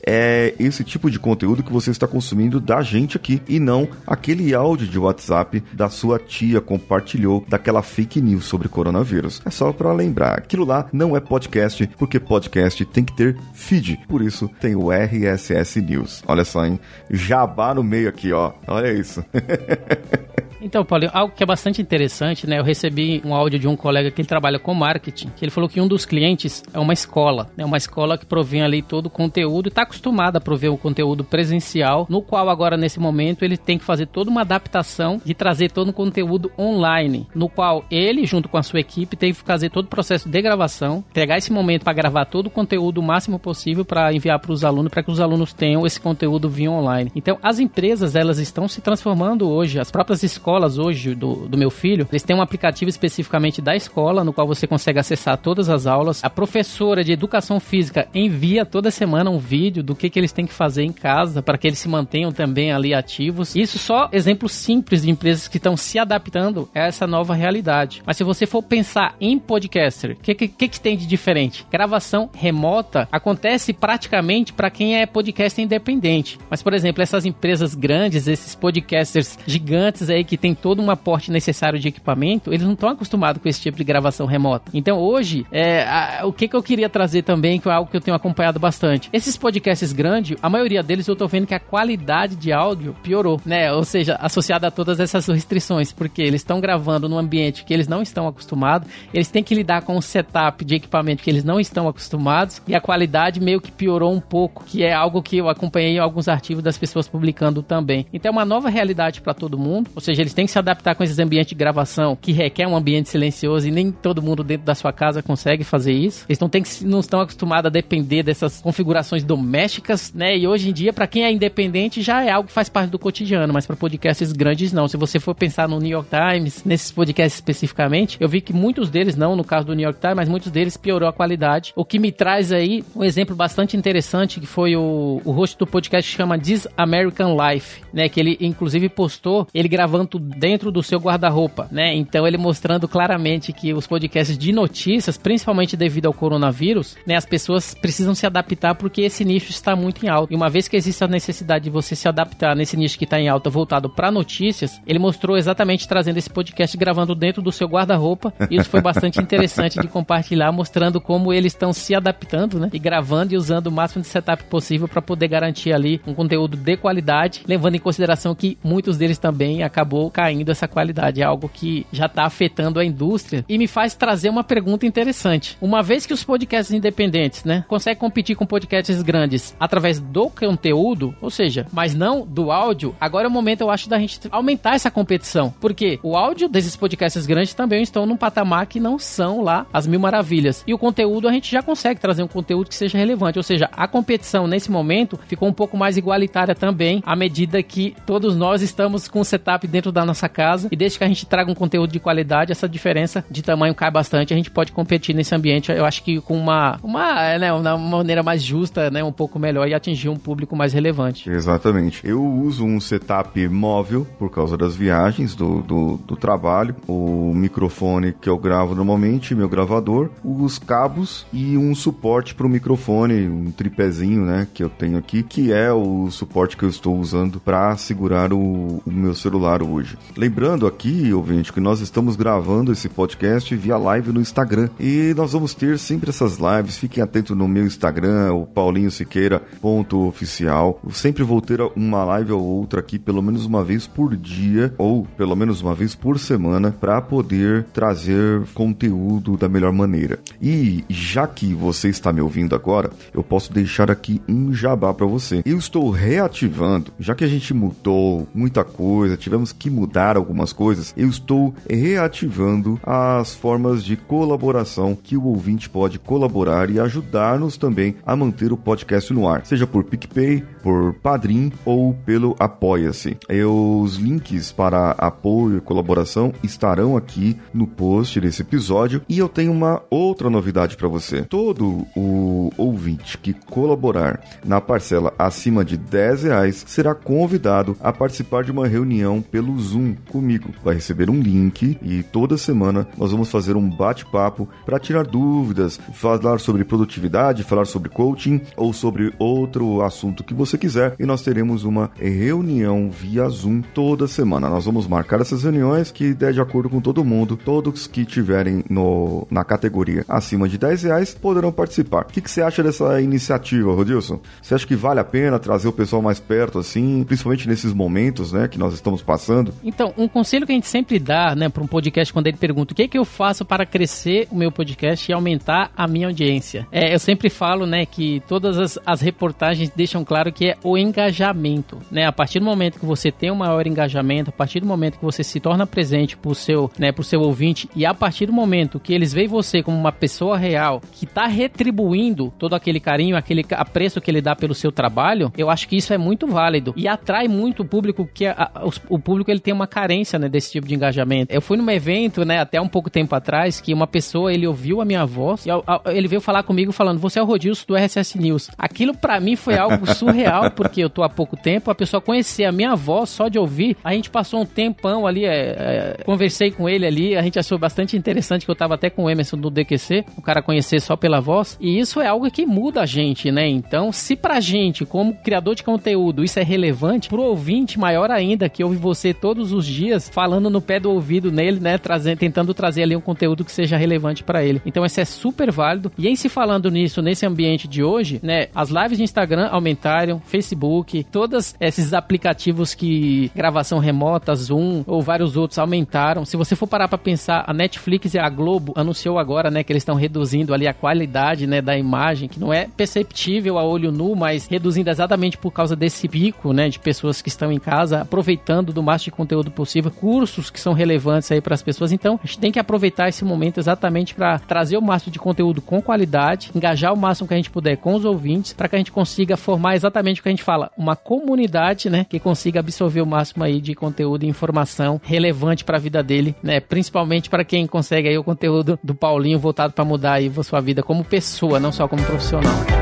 é 0.06 0.54
esse 0.58 0.84
tipo 0.84 1.10
de 1.10 1.18
conteúdo 1.18 1.62
que 1.62 1.72
você 1.72 1.90
está 1.90 2.06
consumindo 2.06 2.60
da 2.60 2.82
gente 2.82 3.16
aqui 3.16 3.42
e 3.48 3.58
não 3.58 3.88
aquele 4.06 4.54
áudio 4.54 4.86
de 4.86 4.98
WhatsApp 4.98 5.62
da 5.72 5.88
sua 5.88 6.18
tia 6.18 6.60
compartilhou 6.60 7.44
daquela 7.48 7.82
fake 7.82 8.20
news 8.20 8.44
sobre 8.44 8.68
coronavírus. 8.68 9.40
É 9.44 9.50
só 9.50 9.72
para 9.72 9.92
lembrar, 9.92 10.38
aquilo 10.38 10.64
lá 10.64 10.88
não 10.92 11.16
é 11.16 11.20
podcast, 11.20 11.86
porque 11.98 12.20
podcast 12.20 12.84
tem 12.86 13.04
que 13.04 13.16
ter 13.16 13.36
feed. 13.54 14.00
Por 14.08 14.22
isso 14.22 14.48
tem 14.60 14.74
o 14.74 14.90
RSS 14.90 15.80
News. 15.80 16.22
Olha 16.26 16.44
só, 16.44 16.64
hein? 16.64 16.78
Jabá 17.10 17.74
no 17.74 17.82
meio 17.82 18.08
aqui, 18.08 18.32
ó. 18.32 18.52
Olha 18.66 18.92
isso. 18.92 19.24
Então, 20.60 20.84
Paulinho, 20.84 21.10
algo 21.14 21.34
que 21.34 21.42
é 21.42 21.46
bastante 21.46 21.80
interessante, 21.80 22.46
né? 22.46 22.58
Eu 22.58 22.64
recebi 22.64 23.22
um 23.24 23.34
áudio 23.34 23.58
de 23.58 23.66
um 23.66 23.76
colega 23.76 24.10
que 24.10 24.20
ele 24.20 24.28
trabalha 24.28 24.58
com 24.58 24.74
marketing, 24.74 25.30
que 25.34 25.44
ele 25.44 25.50
falou 25.50 25.68
que 25.68 25.80
um 25.80 25.88
dos 25.88 26.04
clientes 26.04 26.62
é 26.72 26.78
uma 26.78 26.92
escola, 26.92 27.50
né? 27.56 27.64
Uma 27.64 27.76
escola 27.78 28.18
que 28.18 28.26
provém 28.26 28.62
ali 28.62 28.82
todo 28.82 29.06
o 29.06 29.10
conteúdo 29.10 29.66
e 29.66 29.68
está 29.68 29.82
acostumada 29.82 30.38
a 30.38 30.40
prover 30.40 30.72
o 30.72 30.76
conteúdo 30.76 31.24
presencial, 31.24 32.06
no 32.10 32.20
qual 32.20 32.48
agora, 32.50 32.76
nesse 32.76 33.00
momento, 33.00 33.44
ele 33.44 33.56
tem 33.56 33.78
que 33.78 33.84
fazer 33.84 34.06
toda 34.06 34.30
uma 34.30 34.42
adaptação 34.42 35.20
de 35.24 35.34
trazer 35.34 35.70
todo 35.70 35.88
o 35.88 35.92
conteúdo 35.92 36.52
online, 36.58 37.26
no 37.34 37.48
qual 37.48 37.84
ele, 37.90 38.26
junto 38.26 38.48
com 38.48 38.58
a 38.58 38.62
sua 38.62 38.80
equipe, 38.80 39.16
tem 39.16 39.32
que 39.32 39.40
fazer 39.40 39.70
todo 39.70 39.86
o 39.86 39.88
processo 39.88 40.28
de 40.28 40.42
gravação, 40.42 41.02
pegar 41.12 41.38
esse 41.38 41.52
momento 41.52 41.84
para 41.84 41.92
gravar 41.92 42.26
todo 42.26 42.48
o 42.48 42.50
conteúdo 42.50 42.98
o 42.98 43.02
máximo 43.02 43.38
possível 43.38 43.84
para 43.84 44.12
enviar 44.12 44.38
para 44.38 44.52
os 44.52 44.64
alunos, 44.64 44.90
para 44.90 45.02
que 45.02 45.10
os 45.10 45.20
alunos 45.20 45.52
tenham 45.52 45.86
esse 45.86 46.00
conteúdo 46.00 46.48
via 46.48 46.70
online. 46.70 47.10
Então, 47.14 47.38
as 47.42 47.58
empresas, 47.58 48.14
elas 48.14 48.38
estão 48.38 48.68
se 48.68 48.80
transformando 48.80 49.48
hoje, 49.48 49.78
as 49.78 49.90
próprias 49.90 50.22
escolas 50.22 50.49
escolas 50.50 50.78
hoje 50.78 51.14
do, 51.14 51.48
do 51.48 51.56
meu 51.56 51.70
filho, 51.70 52.08
eles 52.10 52.24
têm 52.24 52.34
um 52.34 52.42
aplicativo 52.42 52.88
especificamente 52.88 53.62
da 53.62 53.76
escola, 53.76 54.24
no 54.24 54.32
qual 54.32 54.46
você 54.46 54.66
consegue 54.66 54.98
acessar 54.98 55.38
todas 55.38 55.68
as 55.68 55.86
aulas. 55.86 56.24
A 56.24 56.30
professora 56.30 57.04
de 57.04 57.12
educação 57.12 57.60
física 57.60 58.08
envia 58.12 58.66
toda 58.66 58.90
semana 58.90 59.30
um 59.30 59.38
vídeo 59.38 59.82
do 59.82 59.94
que, 59.94 60.10
que 60.10 60.18
eles 60.18 60.32
têm 60.32 60.46
que 60.46 60.52
fazer 60.52 60.82
em 60.82 60.92
casa 60.92 61.40
para 61.40 61.56
que 61.56 61.68
eles 61.68 61.78
se 61.78 61.88
mantenham 61.88 62.32
também 62.32 62.72
ali 62.72 62.92
ativos. 62.92 63.54
Isso 63.54 63.78
só 63.78 64.08
exemplos 64.12 64.52
simples 64.52 65.02
de 65.02 65.10
empresas 65.10 65.46
que 65.46 65.56
estão 65.56 65.76
se 65.76 66.00
adaptando 66.00 66.68
a 66.74 66.80
essa 66.80 67.06
nova 67.06 67.32
realidade. 67.32 68.02
Mas 68.04 68.16
se 68.16 68.24
você 68.24 68.44
for 68.44 68.62
pensar 68.62 69.14
em 69.20 69.38
podcaster, 69.38 70.12
o 70.12 70.16
que, 70.16 70.34
que, 70.34 70.68
que 70.68 70.80
tem 70.80 70.96
de 70.96 71.06
diferente? 71.06 71.64
Gravação 71.70 72.28
remota 72.34 73.08
acontece 73.12 73.72
praticamente 73.72 74.52
para 74.52 74.70
quem 74.70 74.96
é 74.96 75.06
podcast 75.06 75.60
independente. 75.62 76.38
Mas, 76.50 76.60
por 76.60 76.74
exemplo, 76.74 77.02
essas 77.02 77.24
empresas 77.24 77.74
grandes, 77.74 78.26
esses 78.26 78.56
podcasters 78.56 79.38
gigantes 79.46 80.10
aí 80.10 80.24
que 80.24 80.39
tem 80.40 80.54
todo 80.54 80.82
um 80.82 80.90
aporte 80.90 81.30
necessário 81.30 81.78
de 81.78 81.88
equipamento, 81.88 82.52
eles 82.52 82.64
não 82.64 82.72
estão 82.72 82.88
acostumados 82.88 83.42
com 83.42 83.48
esse 83.48 83.60
tipo 83.60 83.76
de 83.76 83.84
gravação 83.84 84.26
remota. 84.26 84.70
Então 84.74 84.98
hoje, 84.98 85.46
é, 85.52 85.82
a, 85.84 86.26
o 86.26 86.32
que, 86.32 86.48
que 86.48 86.56
eu 86.56 86.62
queria 86.62 86.88
trazer 86.88 87.22
também, 87.22 87.60
que 87.60 87.68
é 87.68 87.72
algo 87.72 87.90
que 87.90 87.96
eu 87.96 88.00
tenho 88.00 88.16
acompanhado 88.16 88.58
bastante. 88.58 89.08
Esses 89.12 89.36
podcasts 89.36 89.92
grandes, 89.92 90.36
a 90.42 90.48
maioria 90.48 90.82
deles 90.82 91.06
eu 91.06 91.16
tô 91.16 91.26
vendo 91.28 91.46
que 91.46 91.54
a 91.54 91.60
qualidade 91.60 92.36
de 92.36 92.52
áudio 92.52 92.94
piorou, 93.02 93.40
né? 93.44 93.72
Ou 93.72 93.84
seja, 93.84 94.16
associada 94.16 94.66
a 94.66 94.70
todas 94.70 95.00
essas 95.00 95.26
restrições, 95.26 95.92
porque 95.92 96.22
eles 96.22 96.40
estão 96.40 96.60
gravando 96.60 97.08
num 97.08 97.18
ambiente 97.18 97.64
que 97.64 97.74
eles 97.74 97.88
não 97.88 98.02
estão 98.02 98.26
acostumados, 98.26 98.88
eles 99.12 99.28
têm 99.28 99.42
que 99.42 99.54
lidar 99.54 99.82
com 99.82 99.96
um 99.96 100.00
setup 100.00 100.64
de 100.64 100.76
equipamento 100.76 101.22
que 101.22 101.30
eles 101.30 101.44
não 101.44 101.60
estão 101.60 101.88
acostumados 101.88 102.62
e 102.66 102.74
a 102.74 102.80
qualidade 102.80 103.40
meio 103.40 103.60
que 103.60 103.70
piorou 103.70 104.12
um 104.12 104.20
pouco, 104.20 104.64
que 104.64 104.82
é 104.82 104.92
algo 104.92 105.22
que 105.22 105.36
eu 105.36 105.48
acompanhei 105.48 105.96
em 105.96 105.98
alguns 105.98 106.28
artigos 106.28 106.62
das 106.62 106.78
pessoas 106.78 107.08
publicando 107.08 107.62
também. 107.62 108.06
Então 108.12 108.30
é 108.30 108.32
uma 108.32 108.44
nova 108.44 108.68
realidade 108.68 109.20
para 109.20 109.34
todo 109.34 109.58
mundo, 109.58 109.90
ou 109.94 110.00
seja, 110.00 110.22
eles 110.22 110.29
têm 110.34 110.46
que 110.46 110.52
se 110.52 110.58
adaptar 110.58 110.94
com 110.94 111.02
esses 111.02 111.18
ambientes 111.18 111.50
de 111.50 111.54
gravação 111.54 112.16
que 112.16 112.32
requer 112.32 112.66
um 112.66 112.76
ambiente 112.76 113.08
silencioso 113.08 113.68
e 113.68 113.70
nem 113.70 113.90
todo 113.90 114.22
mundo 114.22 114.42
dentro 114.42 114.66
da 114.66 114.74
sua 114.74 114.92
casa 114.92 115.22
consegue 115.22 115.64
fazer 115.64 115.92
isso. 115.92 116.24
Eles 116.28 116.38
não, 116.38 116.48
tem 116.48 116.62
que, 116.62 116.84
não 116.84 117.00
estão 117.00 117.20
acostumados 117.20 117.66
a 117.66 117.70
depender 117.70 118.22
dessas 118.22 118.60
configurações 118.60 119.24
domésticas, 119.24 120.12
né? 120.12 120.36
E 120.36 120.46
hoje 120.46 120.70
em 120.70 120.72
dia, 120.72 120.92
para 120.92 121.06
quem 121.06 121.24
é 121.24 121.32
independente, 121.32 122.02
já 122.02 122.24
é 122.24 122.30
algo 122.30 122.48
que 122.48 122.52
faz 122.52 122.68
parte 122.68 122.90
do 122.90 122.98
cotidiano, 122.98 123.52
mas 123.52 123.66
para 123.66 123.76
podcasts 123.76 124.32
grandes, 124.32 124.72
não. 124.72 124.88
Se 124.88 124.96
você 124.96 125.18
for 125.18 125.34
pensar 125.34 125.68
no 125.68 125.78
New 125.78 125.90
York 125.90 126.08
Times, 126.10 126.64
nesses 126.64 126.90
podcasts 126.90 127.34
especificamente, 127.34 128.16
eu 128.20 128.28
vi 128.28 128.40
que 128.40 128.52
muitos 128.52 128.90
deles, 128.90 129.16
não 129.16 129.36
no 129.36 129.44
caso 129.44 129.66
do 129.66 129.74
New 129.74 129.84
York 129.84 130.00
Times, 130.00 130.16
mas 130.16 130.28
muitos 130.28 130.50
deles 130.50 130.76
piorou 130.76 131.08
a 131.08 131.12
qualidade. 131.12 131.72
O 131.76 131.84
que 131.84 131.98
me 131.98 132.12
traz 132.12 132.52
aí 132.52 132.84
um 132.94 133.04
exemplo 133.04 133.34
bastante 133.34 133.76
interessante, 133.76 134.40
que 134.40 134.46
foi 134.46 134.76
o, 134.76 135.20
o 135.24 135.30
host 135.32 135.58
do 135.58 135.66
podcast 135.66 136.10
que 136.10 136.16
chama 136.16 136.38
This 136.38 136.66
American 136.76 137.36
Life, 137.36 137.82
né? 137.92 138.08
Que 138.08 138.20
ele, 138.20 138.36
inclusive, 138.40 138.88
postou 138.88 139.46
ele 139.54 139.68
gravando 139.68 140.06
dentro 140.20 140.70
do 140.70 140.82
seu 140.82 140.98
guarda-roupa, 140.98 141.68
né? 141.70 141.94
Então 141.94 142.26
ele 142.26 142.36
mostrando 142.36 142.86
claramente 142.86 143.52
que 143.52 143.72
os 143.72 143.86
podcasts 143.86 144.36
de 144.36 144.52
notícias, 144.52 145.16
principalmente 145.16 145.76
devido 145.76 146.06
ao 146.06 146.12
coronavírus, 146.12 146.96
né, 147.06 147.16
as 147.16 147.24
pessoas 147.24 147.74
precisam 147.74 148.14
se 148.14 148.26
adaptar 148.26 148.74
porque 148.74 149.02
esse 149.02 149.24
nicho 149.24 149.50
está 149.50 149.74
muito 149.74 150.04
em 150.04 150.08
alta. 150.08 150.32
E 150.32 150.36
uma 150.36 150.50
vez 150.50 150.68
que 150.68 150.76
existe 150.76 151.02
a 151.02 151.08
necessidade 151.08 151.64
de 151.64 151.70
você 151.70 151.96
se 151.96 152.08
adaptar 152.08 152.54
nesse 152.54 152.76
nicho 152.76 152.98
que 152.98 153.04
está 153.04 153.18
em 153.18 153.28
alta 153.28 153.48
voltado 153.48 153.88
para 153.88 154.10
notícias, 154.10 154.80
ele 154.86 154.98
mostrou 154.98 155.36
exatamente 155.36 155.88
trazendo 155.88 156.18
esse 156.18 156.30
podcast 156.30 156.76
gravando 156.76 157.14
dentro 157.14 157.40
do 157.40 157.50
seu 157.50 157.66
guarda-roupa. 157.66 158.32
Isso 158.50 158.68
foi 158.68 158.80
bastante 158.80 159.20
interessante 159.22 159.80
de 159.80 159.88
compartilhar, 159.88 160.52
mostrando 160.52 161.00
como 161.00 161.32
eles 161.32 161.52
estão 161.52 161.72
se 161.72 161.94
adaptando, 161.94 162.58
né? 162.58 162.68
E 162.72 162.78
gravando 162.78 163.32
e 163.32 163.36
usando 163.36 163.68
o 163.68 163.72
máximo 163.72 164.02
de 164.02 164.08
setup 164.08 164.44
possível 164.44 164.86
para 164.86 165.00
poder 165.00 165.28
garantir 165.28 165.72
ali 165.72 166.00
um 166.06 166.14
conteúdo 166.14 166.56
de 166.56 166.76
qualidade, 166.76 167.42
levando 167.46 167.76
em 167.76 167.80
consideração 167.80 168.34
que 168.34 168.58
muitos 168.62 168.96
deles 168.96 169.18
também 169.18 169.62
acabou 169.62 170.09
caindo 170.10 170.50
essa 170.50 170.68
qualidade. 170.68 171.22
É 171.22 171.24
algo 171.24 171.48
que 171.48 171.86
já 171.92 172.06
está 172.06 172.24
afetando 172.24 172.78
a 172.78 172.84
indústria 172.84 173.44
e 173.48 173.56
me 173.56 173.66
faz 173.66 173.94
trazer 173.94 174.28
uma 174.28 174.44
pergunta 174.44 174.86
interessante. 174.86 175.56
Uma 175.60 175.82
vez 175.82 176.06
que 176.06 176.12
os 176.12 176.24
podcasts 176.24 176.74
independentes, 176.74 177.44
né, 177.44 177.64
conseguem 177.68 177.98
competir 178.00 178.36
com 178.36 178.46
podcasts 178.46 179.02
grandes 179.02 179.54
através 179.58 180.00
do 180.00 180.28
conteúdo, 180.30 181.14
ou 181.20 181.30
seja, 181.30 181.66
mas 181.72 181.94
não 181.94 182.26
do 182.26 182.50
áudio, 182.50 182.94
agora 183.00 183.26
é 183.26 183.28
o 183.28 183.32
momento, 183.32 183.62
eu 183.62 183.70
acho, 183.70 183.88
da 183.88 183.98
gente 183.98 184.20
aumentar 184.30 184.74
essa 184.74 184.90
competição. 184.90 185.54
Porque 185.60 185.98
o 186.02 186.16
áudio 186.16 186.48
desses 186.48 186.76
podcasts 186.76 187.26
grandes 187.26 187.54
também 187.54 187.82
estão 187.82 188.06
num 188.06 188.16
patamar 188.16 188.66
que 188.66 188.80
não 188.80 188.98
são 188.98 189.42
lá 189.42 189.66
as 189.72 189.86
mil 189.86 190.00
maravilhas. 190.00 190.64
E 190.66 190.74
o 190.74 190.78
conteúdo 190.78 191.28
a 191.28 191.32
gente 191.32 191.50
já 191.50 191.62
consegue 191.62 192.00
trazer 192.00 192.22
um 192.22 192.28
conteúdo 192.28 192.68
que 192.68 192.74
seja 192.74 192.98
relevante. 192.98 193.38
Ou 193.38 193.42
seja, 193.42 193.68
a 193.72 193.86
competição 193.86 194.46
nesse 194.46 194.70
momento 194.70 195.18
ficou 195.26 195.48
um 195.48 195.52
pouco 195.52 195.76
mais 195.76 195.96
igualitária 195.96 196.54
também, 196.54 197.02
à 197.04 197.14
medida 197.14 197.62
que 197.62 197.94
todos 198.06 198.36
nós 198.36 198.62
estamos 198.62 199.08
com 199.08 199.20
o 199.20 199.24
setup 199.24 199.66
dentro 199.66 199.89
da 199.92 200.04
nossa 200.04 200.28
casa 200.28 200.68
e 200.70 200.76
desde 200.76 200.98
que 200.98 201.04
a 201.04 201.08
gente 201.08 201.26
traga 201.26 201.50
um 201.50 201.54
conteúdo 201.54 201.92
de 201.92 202.00
qualidade, 202.00 202.52
essa 202.52 202.68
diferença 202.68 203.24
de 203.30 203.42
tamanho 203.42 203.74
cai 203.74 203.90
bastante, 203.90 204.32
a 204.32 204.36
gente 204.36 204.50
pode 204.50 204.72
competir 204.72 205.14
nesse 205.14 205.34
ambiente, 205.34 205.70
eu 205.72 205.84
acho 205.84 206.02
que 206.02 206.20
com 206.20 206.36
uma, 206.36 206.78
uma, 206.82 207.38
né, 207.38 207.52
uma 207.52 207.76
maneira 207.76 208.22
mais 208.22 208.42
justa, 208.42 208.90
né, 208.90 209.02
um 209.02 209.12
pouco 209.12 209.38
melhor 209.38 209.68
e 209.68 209.74
atingir 209.74 210.08
um 210.08 210.16
público 210.16 210.56
mais 210.56 210.72
relevante. 210.72 211.28
Exatamente. 211.28 212.06
Eu 212.06 212.24
uso 212.24 212.64
um 212.64 212.80
setup 212.80 213.48
móvel 213.48 214.06
por 214.18 214.30
causa 214.30 214.56
das 214.56 214.74
viagens 214.74 215.34
do, 215.34 215.62
do, 215.62 215.96
do 215.98 216.16
trabalho, 216.16 216.74
o 216.86 217.32
microfone 217.34 218.12
que 218.12 218.28
eu 218.28 218.38
gravo 218.38 218.74
normalmente, 218.74 219.34
meu 219.34 219.48
gravador, 219.48 220.10
os 220.24 220.58
cabos 220.58 221.26
e 221.32 221.56
um 221.56 221.74
suporte 221.74 222.34
para 222.34 222.46
o 222.46 222.50
microfone, 222.50 223.28
um 223.28 223.50
tripézinho, 223.50 224.24
né, 224.24 224.46
que 224.52 224.62
eu 224.62 224.68
tenho 224.68 224.98
aqui, 224.98 225.22
que 225.22 225.52
é 225.52 225.72
o 225.72 226.10
suporte 226.10 226.56
que 226.56 226.64
eu 226.64 226.68
estou 226.68 226.96
usando 226.98 227.40
para 227.40 227.76
segurar 227.76 228.32
o, 228.32 228.82
o 228.86 228.90
meu 228.90 229.14
celular 229.14 229.62
hoje. 229.80 229.98
Lembrando 230.16 230.66
aqui, 230.66 231.12
ouvinte, 231.12 231.52
que 231.52 231.60
nós 231.60 231.80
estamos 231.80 232.14
gravando 232.14 232.70
esse 232.70 232.88
podcast 232.88 233.54
via 233.56 233.76
live 233.76 234.12
no 234.12 234.20
Instagram. 234.20 234.68
E 234.78 235.14
nós 235.16 235.32
vamos 235.32 235.54
ter 235.54 235.78
sempre 235.78 236.10
essas 236.10 236.38
lives. 236.38 236.76
Fiquem 236.76 237.02
atentos 237.02 237.36
no 237.36 237.48
meu 237.48 237.64
Instagram, 237.64 238.34
o 238.34 238.46
Paulinho 238.46 238.90
Siqueira 238.90 239.42
ponto 239.60 240.06
oficial. 240.06 240.80
Eu 240.84 240.92
sempre 240.92 241.22
vou 241.22 241.40
ter 241.40 241.60
uma 241.74 242.04
live 242.04 242.32
ou 242.32 242.42
outra 242.42 242.80
aqui, 242.80 242.98
pelo 242.98 243.22
menos 243.22 243.46
uma 243.46 243.64
vez 243.64 243.86
por 243.86 244.16
dia, 244.16 244.74
ou 244.76 245.06
pelo 245.16 245.34
menos 245.34 245.62
uma 245.62 245.74
vez 245.74 245.94
por 245.94 246.18
semana, 246.18 246.70
para 246.70 247.00
poder 247.00 247.64
trazer 247.72 248.42
conteúdo 248.54 249.36
da 249.36 249.48
melhor 249.48 249.72
maneira. 249.72 250.18
E 250.40 250.84
já 250.88 251.26
que 251.26 251.54
você 251.54 251.88
está 251.88 252.12
me 252.12 252.20
ouvindo 252.20 252.54
agora, 252.54 252.90
eu 253.14 253.22
posso 253.22 253.52
deixar 253.52 253.90
aqui 253.90 254.20
um 254.28 254.52
jabá 254.52 254.92
para 254.92 255.06
você. 255.06 255.42
Eu 255.46 255.58
estou 255.58 255.90
reativando, 255.90 256.92
já 256.98 257.14
que 257.14 257.24
a 257.24 257.28
gente 257.28 257.54
mudou 257.54 258.28
muita 258.34 258.62
coisa, 258.64 259.16
tivemos 259.16 259.52
que 259.52 259.69
mudar 259.70 260.16
algumas 260.16 260.52
coisas, 260.52 260.92
eu 260.96 261.08
estou 261.08 261.54
reativando 261.68 262.78
as 262.82 263.34
formas 263.34 263.84
de 263.84 263.96
colaboração 263.96 264.96
que 264.96 265.16
o 265.16 265.24
ouvinte 265.24 265.68
pode 265.68 265.98
colaborar 265.98 266.70
e 266.70 266.80
ajudar-nos 266.80 267.56
também 267.56 267.94
a 268.04 268.14
manter 268.16 268.52
o 268.52 268.56
podcast 268.56 269.12
no 269.12 269.28
ar, 269.28 269.44
seja 269.46 269.66
por 269.66 269.84
PicPay, 269.84 270.44
por 270.62 270.94
Padrim 270.94 271.52
ou 271.64 271.94
pelo 271.94 272.36
Apoia-se. 272.38 273.16
Os 273.48 273.96
links 273.96 274.52
para 274.52 274.90
apoio 274.92 275.58
e 275.58 275.60
colaboração 275.60 276.32
estarão 276.42 276.96
aqui 276.96 277.36
no 277.52 277.66
post 277.66 278.20
desse 278.20 278.42
episódio 278.42 279.02
e 279.08 279.18
eu 279.18 279.28
tenho 279.28 279.52
uma 279.52 279.82
outra 279.90 280.28
novidade 280.28 280.76
para 280.76 280.88
você. 280.88 281.22
Todo 281.22 281.86
o 281.96 282.50
ouvinte 282.56 283.18
que 283.18 283.32
colaborar 283.32 284.20
na 284.44 284.60
parcela 284.60 285.12
acima 285.18 285.64
de 285.64 285.76
10 285.76 286.24
reais 286.24 286.64
será 286.66 286.94
convidado 286.94 287.76
a 287.80 287.92
participar 287.92 288.44
de 288.44 288.50
uma 288.50 288.66
reunião 288.66 289.20
pelo 289.20 289.59
Zoom 289.60 289.94
comigo. 290.10 290.50
Vai 290.64 290.74
receber 290.74 291.10
um 291.10 291.20
link 291.20 291.78
e 291.82 292.02
toda 292.02 292.36
semana 292.36 292.88
nós 292.96 293.12
vamos 293.12 293.30
fazer 293.30 293.56
um 293.56 293.68
bate-papo 293.68 294.48
para 294.64 294.78
tirar 294.78 295.06
dúvidas, 295.06 295.78
falar 295.92 296.38
sobre 296.38 296.64
produtividade, 296.64 297.44
falar 297.44 297.64
sobre 297.64 297.88
coaching 297.88 298.40
ou 298.56 298.72
sobre 298.72 299.14
outro 299.18 299.82
assunto 299.82 300.24
que 300.24 300.34
você 300.34 300.56
quiser 300.56 300.94
e 300.98 301.06
nós 301.06 301.22
teremos 301.22 301.64
uma 301.64 301.90
reunião 301.96 302.90
via 302.90 303.28
Zoom 303.28 303.62
toda 303.74 304.06
semana. 304.06 304.48
Nós 304.48 304.64
vamos 304.64 304.86
marcar 304.86 305.20
essas 305.20 305.42
reuniões 305.42 305.90
que 305.90 306.14
der 306.14 306.32
de 306.32 306.40
acordo 306.40 306.68
com 306.68 306.80
todo 306.80 307.04
mundo. 307.04 307.36
Todos 307.36 307.86
que 307.86 308.04
tiverem 308.04 308.64
no, 308.68 309.26
na 309.30 309.44
categoria 309.44 310.04
acima 310.08 310.48
de 310.48 310.58
10 310.58 310.82
reais 310.84 311.14
poderão 311.14 311.52
participar. 311.52 312.02
O 312.02 312.06
que, 312.06 312.20
que 312.20 312.30
você 312.30 312.42
acha 312.42 312.62
dessa 312.62 313.00
iniciativa, 313.00 313.72
Rodilson? 313.72 314.20
Você 314.42 314.54
acha 314.54 314.66
que 314.66 314.76
vale 314.76 315.00
a 315.00 315.04
pena 315.04 315.38
trazer 315.38 315.68
o 315.68 315.72
pessoal 315.72 316.02
mais 316.02 316.20
perto 316.20 316.58
assim, 316.58 317.04
principalmente 317.04 317.48
nesses 317.48 317.72
momentos, 317.72 318.32
né, 318.32 318.48
que 318.48 318.58
nós 318.58 318.74
estamos 318.74 319.02
passando? 319.02 319.49
Então, 319.62 319.92
um 319.96 320.08
conselho 320.08 320.46
que 320.46 320.52
a 320.52 320.54
gente 320.54 320.66
sempre 320.66 320.98
dá, 320.98 321.34
né, 321.34 321.48
para 321.48 321.62
um 321.62 321.66
podcast 321.66 322.12
quando 322.12 322.26
ele 322.26 322.36
pergunta 322.36 322.72
o 322.72 322.76
que, 322.76 322.88
que 322.88 322.98
eu 322.98 323.04
faço 323.04 323.44
para 323.44 323.66
crescer 323.66 324.28
o 324.30 324.36
meu 324.36 324.50
podcast 324.50 325.10
e 325.10 325.14
aumentar 325.14 325.70
a 325.76 325.86
minha 325.86 326.06
audiência. 326.06 326.66
É, 326.72 326.94
eu 326.94 326.98
sempre 326.98 327.28
falo, 327.28 327.66
né, 327.66 327.86
que 327.86 328.22
todas 328.28 328.58
as, 328.58 328.78
as 328.84 329.00
reportagens 329.00 329.70
deixam 329.70 330.04
claro 330.04 330.32
que 330.32 330.50
é 330.50 330.56
o 330.62 330.76
engajamento, 330.76 331.78
né? 331.90 332.06
A 332.06 332.12
partir 332.12 332.38
do 332.38 332.44
momento 332.44 332.78
que 332.78 332.86
você 332.86 333.10
tem 333.10 333.30
um 333.30 333.36
maior 333.36 333.66
engajamento, 333.66 334.30
a 334.30 334.32
partir 334.32 334.60
do 334.60 334.66
momento 334.66 334.98
que 334.98 335.04
você 335.04 335.22
se 335.22 335.40
torna 335.40 335.66
presente 335.66 336.16
pro 336.16 336.34
seu, 336.34 336.70
né, 336.78 336.92
pro 336.92 337.04
seu 337.04 337.20
ouvinte 337.20 337.68
e 337.74 337.84
a 337.86 337.94
partir 337.94 338.26
do 338.26 338.32
momento 338.32 338.80
que 338.80 338.92
eles 338.92 339.12
veem 339.12 339.28
você 339.28 339.62
como 339.62 339.76
uma 339.76 339.92
pessoa 339.92 340.36
real 340.36 340.80
que 340.92 341.04
está 341.04 341.26
retribuindo 341.26 342.32
todo 342.38 342.54
aquele 342.54 342.80
carinho, 342.80 343.16
aquele 343.16 343.44
apreço 343.50 344.00
que 344.00 344.10
ele 344.10 344.20
dá 344.20 344.34
pelo 344.34 344.54
seu 344.54 344.72
trabalho, 344.72 345.32
eu 345.36 345.50
acho 345.50 345.68
que 345.68 345.76
isso 345.76 345.92
é 345.92 345.98
muito 345.98 346.26
válido 346.26 346.72
e 346.76 346.88
atrai 346.88 347.28
muito 347.28 347.62
o 347.62 347.64
público 347.64 348.08
que 348.12 348.26
a, 348.26 348.50
a, 348.54 348.68
o, 348.88 348.98
público 348.98 349.30
ele 349.30 349.39
tem 349.40 349.52
uma 349.52 349.66
carência, 349.66 350.18
né, 350.18 350.28
desse 350.28 350.52
tipo 350.52 350.66
de 350.66 350.74
engajamento. 350.74 351.32
Eu 351.32 351.40
fui 351.40 351.56
num 351.56 351.70
evento, 351.70 352.24
né, 352.24 352.38
até 352.40 352.60
um 352.60 352.68
pouco 352.68 352.90
tempo 352.90 353.14
atrás 353.14 353.60
que 353.60 353.72
uma 353.72 353.86
pessoa 353.86 354.32
ele 354.32 354.46
ouviu 354.46 354.80
a 354.80 354.84
minha 354.84 355.04
voz 355.04 355.44
e 355.46 355.50
ele 355.96 356.08
veio 356.08 356.20
falar 356.20 356.42
comigo 356.42 356.72
falando: 356.72 356.98
"Você 356.98 357.18
é 357.18 357.22
o 357.22 357.26
Rodilson 357.26 357.64
do 357.66 357.76
RSS 357.76 358.18
News". 358.18 358.50
Aquilo 358.58 358.94
para 358.96 359.18
mim 359.20 359.36
foi 359.36 359.56
algo 359.56 359.86
surreal 359.94 360.50
porque 360.52 360.82
eu 360.82 360.90
tô 360.90 361.02
há 361.02 361.08
pouco 361.08 361.36
tempo, 361.36 361.70
a 361.70 361.74
pessoa 361.74 362.00
conhecer 362.00 362.44
a 362.44 362.52
minha 362.52 362.74
voz 362.74 363.10
só 363.10 363.28
de 363.28 363.38
ouvir. 363.38 363.76
A 363.82 363.92
gente 363.92 364.10
passou 364.10 364.40
um 364.40 364.46
tempão 364.46 365.06
ali, 365.06 365.24
é, 365.24 365.96
é, 365.98 366.04
conversei 366.04 366.50
com 366.50 366.68
ele 366.68 366.86
ali, 366.86 367.16
a 367.16 367.22
gente 367.22 367.38
achou 367.38 367.58
bastante 367.58 367.96
interessante 367.96 368.44
que 368.44 368.50
eu 368.50 368.56
tava 368.56 368.74
até 368.74 368.90
com 368.90 369.04
o 369.04 369.10
Emerson 369.10 369.36
do 369.36 369.50
DQC, 369.50 370.04
o 370.16 370.22
cara 370.22 370.42
conhecer 370.42 370.80
só 370.80 370.96
pela 370.96 371.20
voz. 371.20 371.56
E 371.60 371.78
isso 371.78 372.00
é 372.00 372.06
algo 372.06 372.30
que 372.30 372.44
muda 372.46 372.82
a 372.82 372.86
gente, 372.86 373.30
né? 373.30 373.48
Então, 373.48 373.92
se 373.92 374.16
pra 374.16 374.40
gente, 374.40 374.84
como 374.84 375.14
criador 375.14 375.54
de 375.54 375.62
conteúdo, 375.62 376.24
isso 376.24 376.38
é 376.38 376.42
relevante, 376.42 377.08
pro 377.08 377.22
ouvinte 377.22 377.78
maior 377.78 378.10
ainda, 378.10 378.48
que 378.48 378.62
ouve 378.62 378.76
você 378.76 379.14
todos 379.30 379.52
os 379.52 379.64
dias, 379.64 380.08
falando 380.08 380.50
no 380.50 380.60
pé 380.60 380.80
do 380.80 380.90
ouvido 380.90 381.30
nele, 381.30 381.60
né? 381.60 381.78
Trazendo, 381.78 382.18
tentando 382.18 382.52
trazer 382.52 382.82
ali 382.82 382.96
um 382.96 383.00
conteúdo 383.00 383.44
que 383.44 383.52
seja 383.52 383.76
relevante 383.76 384.24
para 384.24 384.42
ele. 384.42 384.60
Então, 384.66 384.84
isso 384.84 385.00
é 385.00 385.04
super 385.04 385.52
válido. 385.52 385.92
E 385.96 386.08
em 386.08 386.16
se 386.16 386.28
falando 386.28 386.68
nisso, 386.68 387.00
nesse 387.00 387.24
ambiente 387.24 387.68
de 387.68 387.80
hoje, 387.80 388.18
né? 388.24 388.48
As 388.52 388.70
lives 388.70 388.98
de 388.98 389.04
Instagram 389.04 389.48
aumentaram, 389.52 390.18
Facebook, 390.18 391.04
todos 391.12 391.54
esses 391.60 391.94
aplicativos 391.94 392.74
que 392.74 393.30
gravação 393.32 393.78
remota, 393.78 394.34
Zoom 394.34 394.82
ou 394.84 395.00
vários 395.00 395.36
outros 395.36 395.60
aumentaram. 395.60 396.24
Se 396.24 396.36
você 396.36 396.56
for 396.56 396.66
parar 396.66 396.88
para 396.88 396.98
pensar, 396.98 397.44
a 397.46 397.54
Netflix 397.54 398.14
e 398.14 398.18
a 398.18 398.28
Globo 398.28 398.72
anunciou 398.74 399.16
agora, 399.16 399.48
né, 399.48 399.62
que 399.62 399.72
eles 399.72 399.82
estão 399.82 399.94
reduzindo 399.94 400.52
ali 400.52 400.66
a 400.66 400.74
qualidade, 400.74 401.46
né, 401.46 401.62
da 401.62 401.78
imagem, 401.78 402.28
que 402.28 402.40
não 402.40 402.52
é 402.52 402.66
perceptível 402.76 403.58
a 403.58 403.64
olho 403.64 403.92
nu, 403.92 404.16
mas 404.16 404.48
reduzindo 404.48 404.90
exatamente 404.90 405.38
por 405.38 405.52
causa 405.52 405.76
desse 405.76 406.08
pico, 406.08 406.52
né, 406.52 406.68
de 406.68 406.80
pessoas 406.80 407.22
que 407.22 407.28
estão 407.28 407.52
em 407.52 407.60
casa, 407.60 408.00
aproveitando 408.00 408.72
do 408.72 408.82
máximo 408.82 409.19
conteúdo 409.20 409.50
possível, 409.50 409.90
cursos 409.90 410.50
que 410.50 410.58
são 410.58 410.72
relevantes 410.72 411.30
aí 411.30 411.40
para 411.40 411.54
as 411.54 411.62
pessoas. 411.62 411.92
Então, 411.92 412.18
a 412.22 412.26
gente 412.26 412.38
tem 412.38 412.52
que 412.52 412.58
aproveitar 412.58 413.08
esse 413.08 413.24
momento 413.24 413.58
exatamente 413.58 414.14
para 414.14 414.38
trazer 414.38 414.76
o 414.76 414.82
máximo 414.82 415.12
de 415.12 415.18
conteúdo 415.18 415.60
com 415.60 415.82
qualidade, 415.82 416.50
engajar 416.54 416.92
o 416.92 416.96
máximo 416.96 417.28
que 417.28 417.34
a 417.34 417.36
gente 417.36 417.50
puder 417.50 417.76
com 417.76 417.94
os 417.94 418.04
ouvintes, 418.04 418.52
para 418.52 418.68
que 418.68 418.76
a 418.76 418.78
gente 418.78 418.92
consiga 418.92 419.36
formar 419.36 419.74
exatamente 419.74 420.20
o 420.20 420.22
que 420.22 420.28
a 420.28 420.32
gente 420.32 420.42
fala, 420.42 420.70
uma 420.76 420.96
comunidade, 420.96 421.90
né, 421.90 422.06
que 422.08 422.18
consiga 422.18 422.60
absorver 422.60 423.02
o 423.02 423.06
máximo 423.06 423.44
aí 423.44 423.60
de 423.60 423.74
conteúdo 423.74 424.24
e 424.24 424.28
informação 424.28 425.00
relevante 425.04 425.64
para 425.64 425.76
a 425.76 425.80
vida 425.80 426.02
dele, 426.02 426.34
né, 426.42 426.60
principalmente 426.60 427.28
para 427.28 427.44
quem 427.44 427.66
consegue 427.66 428.08
aí 428.08 428.16
o 428.16 428.24
conteúdo 428.24 428.78
do 428.82 428.94
Paulinho 428.94 429.38
voltado 429.38 429.72
para 429.72 429.84
mudar 429.84 430.14
aí 430.14 430.30
sua 430.42 430.60
vida 430.60 430.82
como 430.82 431.04
pessoa, 431.04 431.60
não 431.60 431.70
só 431.70 431.86
como 431.86 432.02
profissional. 432.02 432.79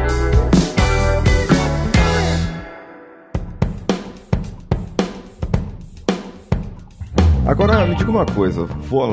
Agora, 7.48 7.86
me 7.86 7.94
diga 7.94 8.10
uma 8.10 8.26
coisa, 8.26 8.68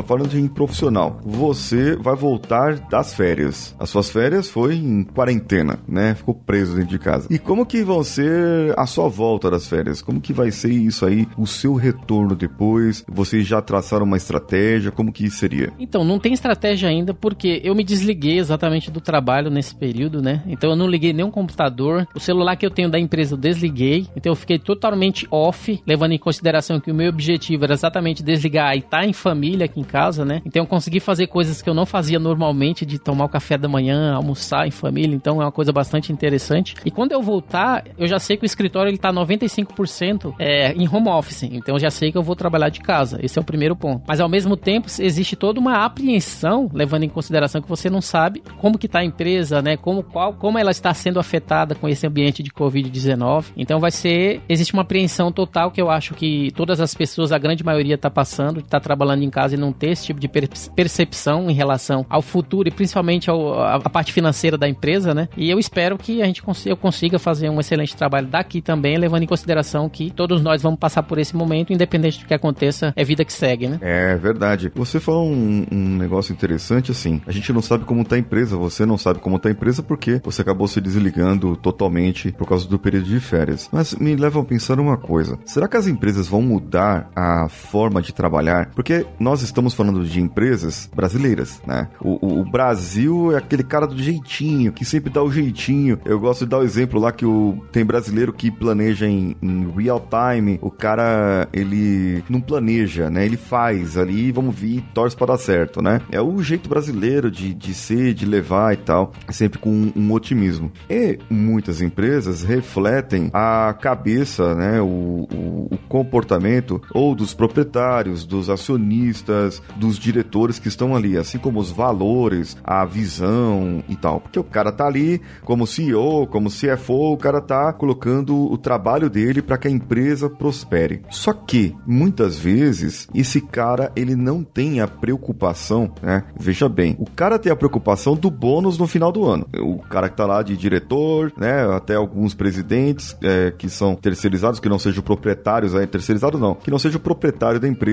falando 0.05 0.37
em 0.37 0.45
profissional, 0.45 1.21
você 1.23 1.95
vai 1.95 2.17
voltar 2.17 2.77
das 2.89 3.13
férias. 3.13 3.73
As 3.79 3.89
suas 3.89 4.09
férias 4.09 4.49
foi 4.49 4.75
em 4.75 5.05
quarentena, 5.05 5.79
né? 5.87 6.15
Ficou 6.15 6.35
preso 6.35 6.75
dentro 6.75 6.89
de 6.89 6.99
casa. 6.99 7.29
E 7.31 7.39
como 7.39 7.65
que 7.65 7.81
vão 7.81 8.03
ser 8.03 8.77
a 8.77 8.85
sua 8.85 9.07
volta 9.07 9.49
das 9.49 9.69
férias? 9.69 10.01
Como 10.01 10.19
que 10.19 10.33
vai 10.33 10.51
ser 10.51 10.69
isso 10.69 11.05
aí, 11.05 11.25
o 11.37 11.47
seu 11.47 11.75
retorno 11.75 12.35
depois? 12.35 13.05
Vocês 13.07 13.47
já 13.47 13.61
traçaram 13.61 14.05
uma 14.05 14.17
estratégia? 14.17 14.91
Como 14.91 15.13
que 15.13 15.29
seria? 15.29 15.71
Então, 15.79 16.03
não 16.03 16.19
tem 16.19 16.33
estratégia 16.33 16.89
ainda 16.89 17.13
porque 17.13 17.61
eu 17.63 17.73
me 17.73 17.85
desliguei 17.85 18.37
exatamente 18.37 18.91
do 18.91 18.99
trabalho 18.99 19.49
nesse 19.49 19.73
período, 19.73 20.21
né? 20.21 20.43
Então 20.45 20.71
eu 20.71 20.75
não 20.75 20.87
liguei 20.87 21.13
nenhum 21.13 21.31
computador. 21.31 22.05
O 22.13 22.19
celular 22.19 22.57
que 22.57 22.65
eu 22.65 22.71
tenho 22.71 22.91
da 22.91 22.99
empresa 22.99 23.35
eu 23.35 23.37
desliguei. 23.37 24.07
Então 24.13 24.33
eu 24.33 24.35
fiquei 24.35 24.59
totalmente 24.59 25.25
off, 25.31 25.81
levando 25.87 26.11
em 26.11 26.19
consideração 26.19 26.81
que 26.81 26.91
o 26.91 26.95
meu 26.95 27.07
objetivo 27.07 27.63
era 27.63 27.73
exatamente 27.73 28.24
desligar 28.25 28.75
e 28.75 28.81
tá 28.81 29.05
em 29.05 29.13
família 29.13 29.65
aqui 29.65 29.79
em 29.79 29.83
casa, 29.83 30.25
né? 30.25 30.41
Então 30.45 30.63
eu 30.63 30.67
consegui 30.67 30.99
fazer 30.99 31.27
coisas 31.27 31.61
que 31.61 31.69
eu 31.69 31.73
não 31.73 31.85
fazia 31.85 32.19
normalmente, 32.19 32.85
de 32.85 32.99
tomar 32.99 33.25
o 33.25 33.29
café 33.29 33.57
da 33.57 33.67
manhã, 33.67 34.13
almoçar 34.13 34.67
em 34.67 34.71
família, 34.71 35.15
então 35.15 35.41
é 35.41 35.45
uma 35.45 35.51
coisa 35.51 35.71
bastante 35.71 36.11
interessante. 36.11 36.75
E 36.83 36.91
quando 36.91 37.11
eu 37.11 37.21
voltar, 37.21 37.83
eu 37.97 38.07
já 38.07 38.19
sei 38.19 38.37
que 38.37 38.43
o 38.43 38.45
escritório 38.45 38.89
ele 38.89 38.97
tá 38.97 39.13
95% 39.13 40.35
é, 40.39 40.73
em 40.73 40.87
home 40.87 41.07
office, 41.07 41.43
então 41.43 41.75
eu 41.75 41.79
já 41.79 41.89
sei 41.89 42.11
que 42.11 42.17
eu 42.17 42.23
vou 42.23 42.35
trabalhar 42.35 42.69
de 42.69 42.81
casa. 42.81 43.19
Esse 43.21 43.37
é 43.37 43.41
o 43.41 43.45
primeiro 43.45 43.75
ponto. 43.75 44.03
Mas 44.07 44.19
ao 44.19 44.27
mesmo 44.27 44.57
tempo, 44.57 44.87
existe 44.99 45.35
toda 45.35 45.59
uma 45.59 45.85
apreensão, 45.85 46.69
levando 46.73 47.03
em 47.03 47.09
consideração 47.09 47.61
que 47.61 47.69
você 47.69 47.89
não 47.89 48.01
sabe 48.01 48.41
como 48.57 48.77
que 48.77 48.87
tá 48.87 48.99
a 48.99 49.05
empresa, 49.05 49.61
né? 49.61 49.77
Como 49.77 50.03
qual 50.03 50.33
como 50.33 50.57
ela 50.57 50.71
está 50.71 50.93
sendo 50.93 51.19
afetada 51.19 51.75
com 51.75 51.87
esse 51.87 52.05
ambiente 52.07 52.41
de 52.41 52.51
COVID-19. 52.51 53.45
Então 53.55 53.79
vai 53.79 53.91
ser 53.91 54.41
existe 54.49 54.73
uma 54.73 54.81
apreensão 54.81 55.31
total 55.31 55.71
que 55.71 55.81
eu 55.81 55.89
acho 55.89 56.13
que 56.13 56.51
todas 56.55 56.79
as 56.79 56.93
pessoas, 56.93 57.31
a 57.31 57.37
grande 57.37 57.63
maioria 57.63 57.97
tá 57.97 58.09
passando, 58.15 58.55
de 58.55 58.67
estar 58.67 58.79
tá 58.79 58.83
trabalhando 58.83 59.23
em 59.23 59.29
casa 59.29 59.55
e 59.55 59.57
não 59.57 59.73
ter 59.73 59.89
esse 59.89 60.05
tipo 60.05 60.19
de 60.19 60.29
percepção 60.73 61.49
em 61.49 61.53
relação 61.53 62.05
ao 62.09 62.21
futuro 62.21 62.69
e 62.69 62.71
principalmente 62.71 63.29
ao, 63.29 63.61
a, 63.61 63.75
a, 63.75 63.89
parte 63.89 64.13
financeira 64.13 64.57
da 64.57 64.67
empresa, 64.67 65.13
né? 65.13 65.27
E 65.35 65.49
eu 65.49 65.59
espero 65.59 65.97
que 65.97 66.21
a 66.21 66.25
gente 66.25 66.41
consiga, 66.41 66.71
eu 66.71 66.77
consiga 66.77 67.19
fazer 67.19 67.49
um 67.49 67.59
excelente 67.59 67.95
trabalho 67.95 68.27
daqui 68.27 68.61
também, 68.61 68.97
levando 68.97 69.23
em 69.23 69.27
consideração 69.27 69.89
que 69.89 70.09
todos 70.09 70.41
nós 70.41 70.61
vamos 70.61 70.79
passar 70.79 71.03
por 71.03 71.17
esse 71.17 71.35
momento, 71.35 71.73
independente 71.73 72.19
do 72.19 72.25
que 72.25 72.33
aconteça, 72.33 72.93
é 72.95 73.03
vida 73.03 73.25
que 73.25 73.33
segue, 73.33 73.67
né? 73.67 73.77
É 73.81 74.15
verdade. 74.15 74.71
Você 74.75 74.99
falou 74.99 75.27
um, 75.27 75.65
um 75.69 75.97
negócio 75.97 76.31
interessante 76.31 76.91
assim. 76.91 77.21
A 77.27 77.31
gente 77.31 77.51
não 77.51 77.61
sabe 77.61 77.83
como 77.83 78.01
está 78.01 78.15
a 78.15 78.19
empresa, 78.19 78.55
você 78.55 78.85
não 78.85 78.97
sabe 78.97 79.19
como 79.19 79.35
está 79.35 79.49
a 79.49 79.51
empresa 79.51 79.83
porque 79.83 80.21
você 80.23 80.41
acabou 80.41 80.67
se 80.67 80.79
desligando 80.79 81.55
totalmente 81.57 82.31
por 82.31 82.47
causa 82.47 82.67
do 82.67 82.79
período 82.79 83.05
de 83.05 83.19
férias. 83.19 83.69
Mas 83.71 83.93
me 83.95 84.15
leva 84.15 84.39
a 84.39 84.45
pensar 84.45 84.79
uma 84.79 84.97
coisa: 84.97 85.37
será 85.45 85.67
que 85.67 85.75
as 85.75 85.87
empresas 85.87 86.27
vão 86.27 86.41
mudar 86.41 87.09
a 87.15 87.49
forma 87.49 88.01
de 88.05 88.13
trabalhar, 88.13 88.71
porque 88.75 89.05
nós 89.19 89.41
estamos 89.41 89.73
falando 89.73 90.03
de 90.03 90.21
empresas 90.21 90.89
brasileiras, 90.95 91.61
né? 91.65 91.89
O, 91.99 92.25
o, 92.25 92.41
o 92.41 92.45
Brasil 92.45 93.33
é 93.33 93.37
aquele 93.37 93.63
cara 93.63 93.87
do 93.87 93.97
jeitinho, 93.97 94.71
que 94.71 94.85
sempre 94.85 95.11
dá 95.11 95.23
o 95.23 95.31
jeitinho. 95.31 95.99
Eu 96.05 96.19
gosto 96.19 96.45
de 96.45 96.51
dar 96.51 96.59
o 96.59 96.63
exemplo 96.63 96.99
lá 96.99 97.11
que 97.11 97.25
o, 97.25 97.57
tem 97.71 97.85
brasileiro 97.85 98.33
que 98.33 98.51
planeja 98.51 99.07
em, 99.07 99.35
em 99.41 99.69
real 99.71 100.05
time, 100.09 100.59
o 100.61 100.69
cara, 100.69 101.47
ele 101.51 102.23
não 102.29 102.39
planeja, 102.39 103.09
né? 103.09 103.25
Ele 103.25 103.37
faz 103.37 103.97
ali, 103.97 104.31
vamos 104.31 104.55
vir, 104.55 104.83
torce 104.93 105.15
para 105.15 105.27
dar 105.27 105.37
certo, 105.37 105.81
né? 105.81 106.01
É 106.11 106.21
o 106.21 106.41
jeito 106.41 106.69
brasileiro 106.69 107.31
de, 107.31 107.53
de 107.53 107.73
ser, 107.73 108.13
de 108.13 108.25
levar 108.25 108.73
e 108.73 108.77
tal, 108.77 109.11
sempre 109.29 109.59
com 109.59 109.69
um, 109.69 109.91
um 109.95 110.11
otimismo. 110.11 110.71
E 110.89 111.17
muitas 111.29 111.81
empresas 111.81 112.43
refletem 112.43 113.29
a 113.33 113.75
cabeça, 113.79 114.53
né? 114.55 114.81
O, 114.81 115.27
o, 115.31 115.67
o 115.71 115.77
comportamento 115.87 116.81
ou 116.93 117.15
dos 117.15 117.33
proprietários, 117.33 117.94
dos 118.03 118.49
acionistas, 118.49 119.61
dos 119.77 119.97
diretores 119.97 120.59
que 120.59 120.67
estão 120.67 120.95
ali, 120.95 121.17
assim 121.17 121.37
como 121.37 121.59
os 121.59 121.71
valores, 121.71 122.57
a 122.63 122.85
visão 122.85 123.83
e 123.87 123.95
tal. 123.95 124.19
Porque 124.19 124.39
o 124.39 124.43
cara 124.43 124.71
tá 124.71 124.85
ali 124.85 125.21
como 125.43 125.67
CEO, 125.67 126.27
como 126.27 126.49
CFO, 126.49 127.13
o 127.13 127.17
cara 127.17 127.41
tá 127.41 127.71
colocando 127.73 128.35
o 128.35 128.57
trabalho 128.57 129.09
dele 129.09 129.41
para 129.41 129.57
que 129.57 129.67
a 129.67 129.71
empresa 129.71 130.29
prospere. 130.29 131.01
Só 131.09 131.33
que 131.33 131.75
muitas 131.85 132.37
vezes 132.37 133.07
esse 133.13 133.41
cara 133.41 133.91
ele 133.95 134.15
não 134.15 134.43
tem 134.43 134.81
a 134.81 134.87
preocupação, 134.87 135.91
né? 136.01 136.23
Veja 136.37 136.67
bem, 136.67 136.95
o 136.99 137.09
cara 137.09 137.39
tem 137.39 137.51
a 137.51 137.55
preocupação 137.55 138.15
do 138.15 138.29
bônus 138.29 138.77
no 138.77 138.87
final 138.87 139.11
do 139.11 139.25
ano. 139.25 139.47
O 139.59 139.79
cara 139.79 140.09
que 140.09 140.17
tá 140.17 140.25
lá 140.25 140.41
de 140.41 140.57
diretor, 140.57 141.31
né? 141.37 141.65
Até 141.75 141.95
alguns 141.95 142.33
presidentes 142.33 143.15
é, 143.21 143.51
que 143.51 143.69
são 143.69 143.95
terceirizados, 143.95 144.59
que 144.59 144.69
não 144.69 144.79
sejam 144.79 145.03
proprietários, 145.03 145.73
é, 145.75 145.85
terceirizados 145.85 146.39
não, 146.39 146.55
que 146.55 146.71
não 146.71 146.79
seja 146.79 146.97
o 146.97 147.01
proprietário 147.01 147.59
da 147.59 147.67
empresa. 147.67 147.84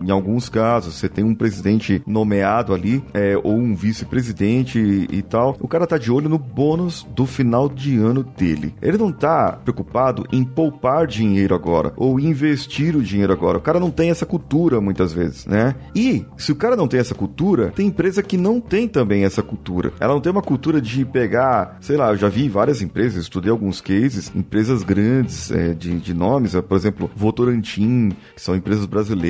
Em 0.00 0.10
alguns 0.10 0.48
casos, 0.48 0.94
você 0.94 1.08
tem 1.08 1.24
um 1.24 1.34
presidente 1.34 2.02
nomeado 2.06 2.72
ali, 2.72 3.02
é, 3.12 3.36
ou 3.42 3.56
um 3.56 3.74
vice-presidente 3.74 4.78
e, 4.78 5.18
e 5.18 5.22
tal. 5.22 5.56
O 5.60 5.68
cara 5.68 5.86
tá 5.86 5.98
de 5.98 6.10
olho 6.10 6.28
no 6.28 6.38
bônus 6.38 7.06
do 7.14 7.26
final 7.26 7.68
de 7.68 7.96
ano 7.98 8.22
dele. 8.22 8.74
Ele 8.80 8.98
não 8.98 9.12
tá 9.12 9.52
preocupado 9.52 10.24
em 10.32 10.44
poupar 10.44 11.06
dinheiro 11.06 11.54
agora 11.54 11.92
ou 11.96 12.18
investir 12.20 12.96
o 12.96 13.02
dinheiro 13.02 13.32
agora. 13.32 13.58
O 13.58 13.60
cara 13.60 13.80
não 13.80 13.90
tem 13.90 14.10
essa 14.10 14.26
cultura 14.26 14.80
muitas 14.80 15.12
vezes, 15.12 15.46
né? 15.46 15.74
E 15.94 16.24
se 16.36 16.52
o 16.52 16.56
cara 16.56 16.76
não 16.76 16.88
tem 16.88 17.00
essa 17.00 17.14
cultura, 17.14 17.72
tem 17.74 17.86
empresa 17.86 18.22
que 18.22 18.36
não 18.36 18.60
tem 18.60 18.88
também 18.88 19.24
essa 19.24 19.42
cultura. 19.42 19.92
Ela 20.00 20.14
não 20.14 20.20
tem 20.20 20.32
uma 20.32 20.42
cultura 20.42 20.80
de 20.80 21.04
pegar, 21.04 21.78
sei 21.80 21.96
lá, 21.96 22.10
eu 22.10 22.16
já 22.16 22.28
vi 22.28 22.48
várias 22.48 22.82
empresas, 22.82 23.22
estudei 23.22 23.50
alguns 23.50 23.80
cases, 23.80 24.32
empresas 24.34 24.82
grandes 24.82 25.50
é, 25.50 25.74
de, 25.74 25.98
de 25.98 26.14
nomes, 26.14 26.54
é, 26.54 26.62
por 26.62 26.76
exemplo, 26.76 27.10
Votorantim, 27.14 28.10
que 28.34 28.40
são 28.40 28.54
empresas 28.54 28.86
brasileiras, 28.86 29.24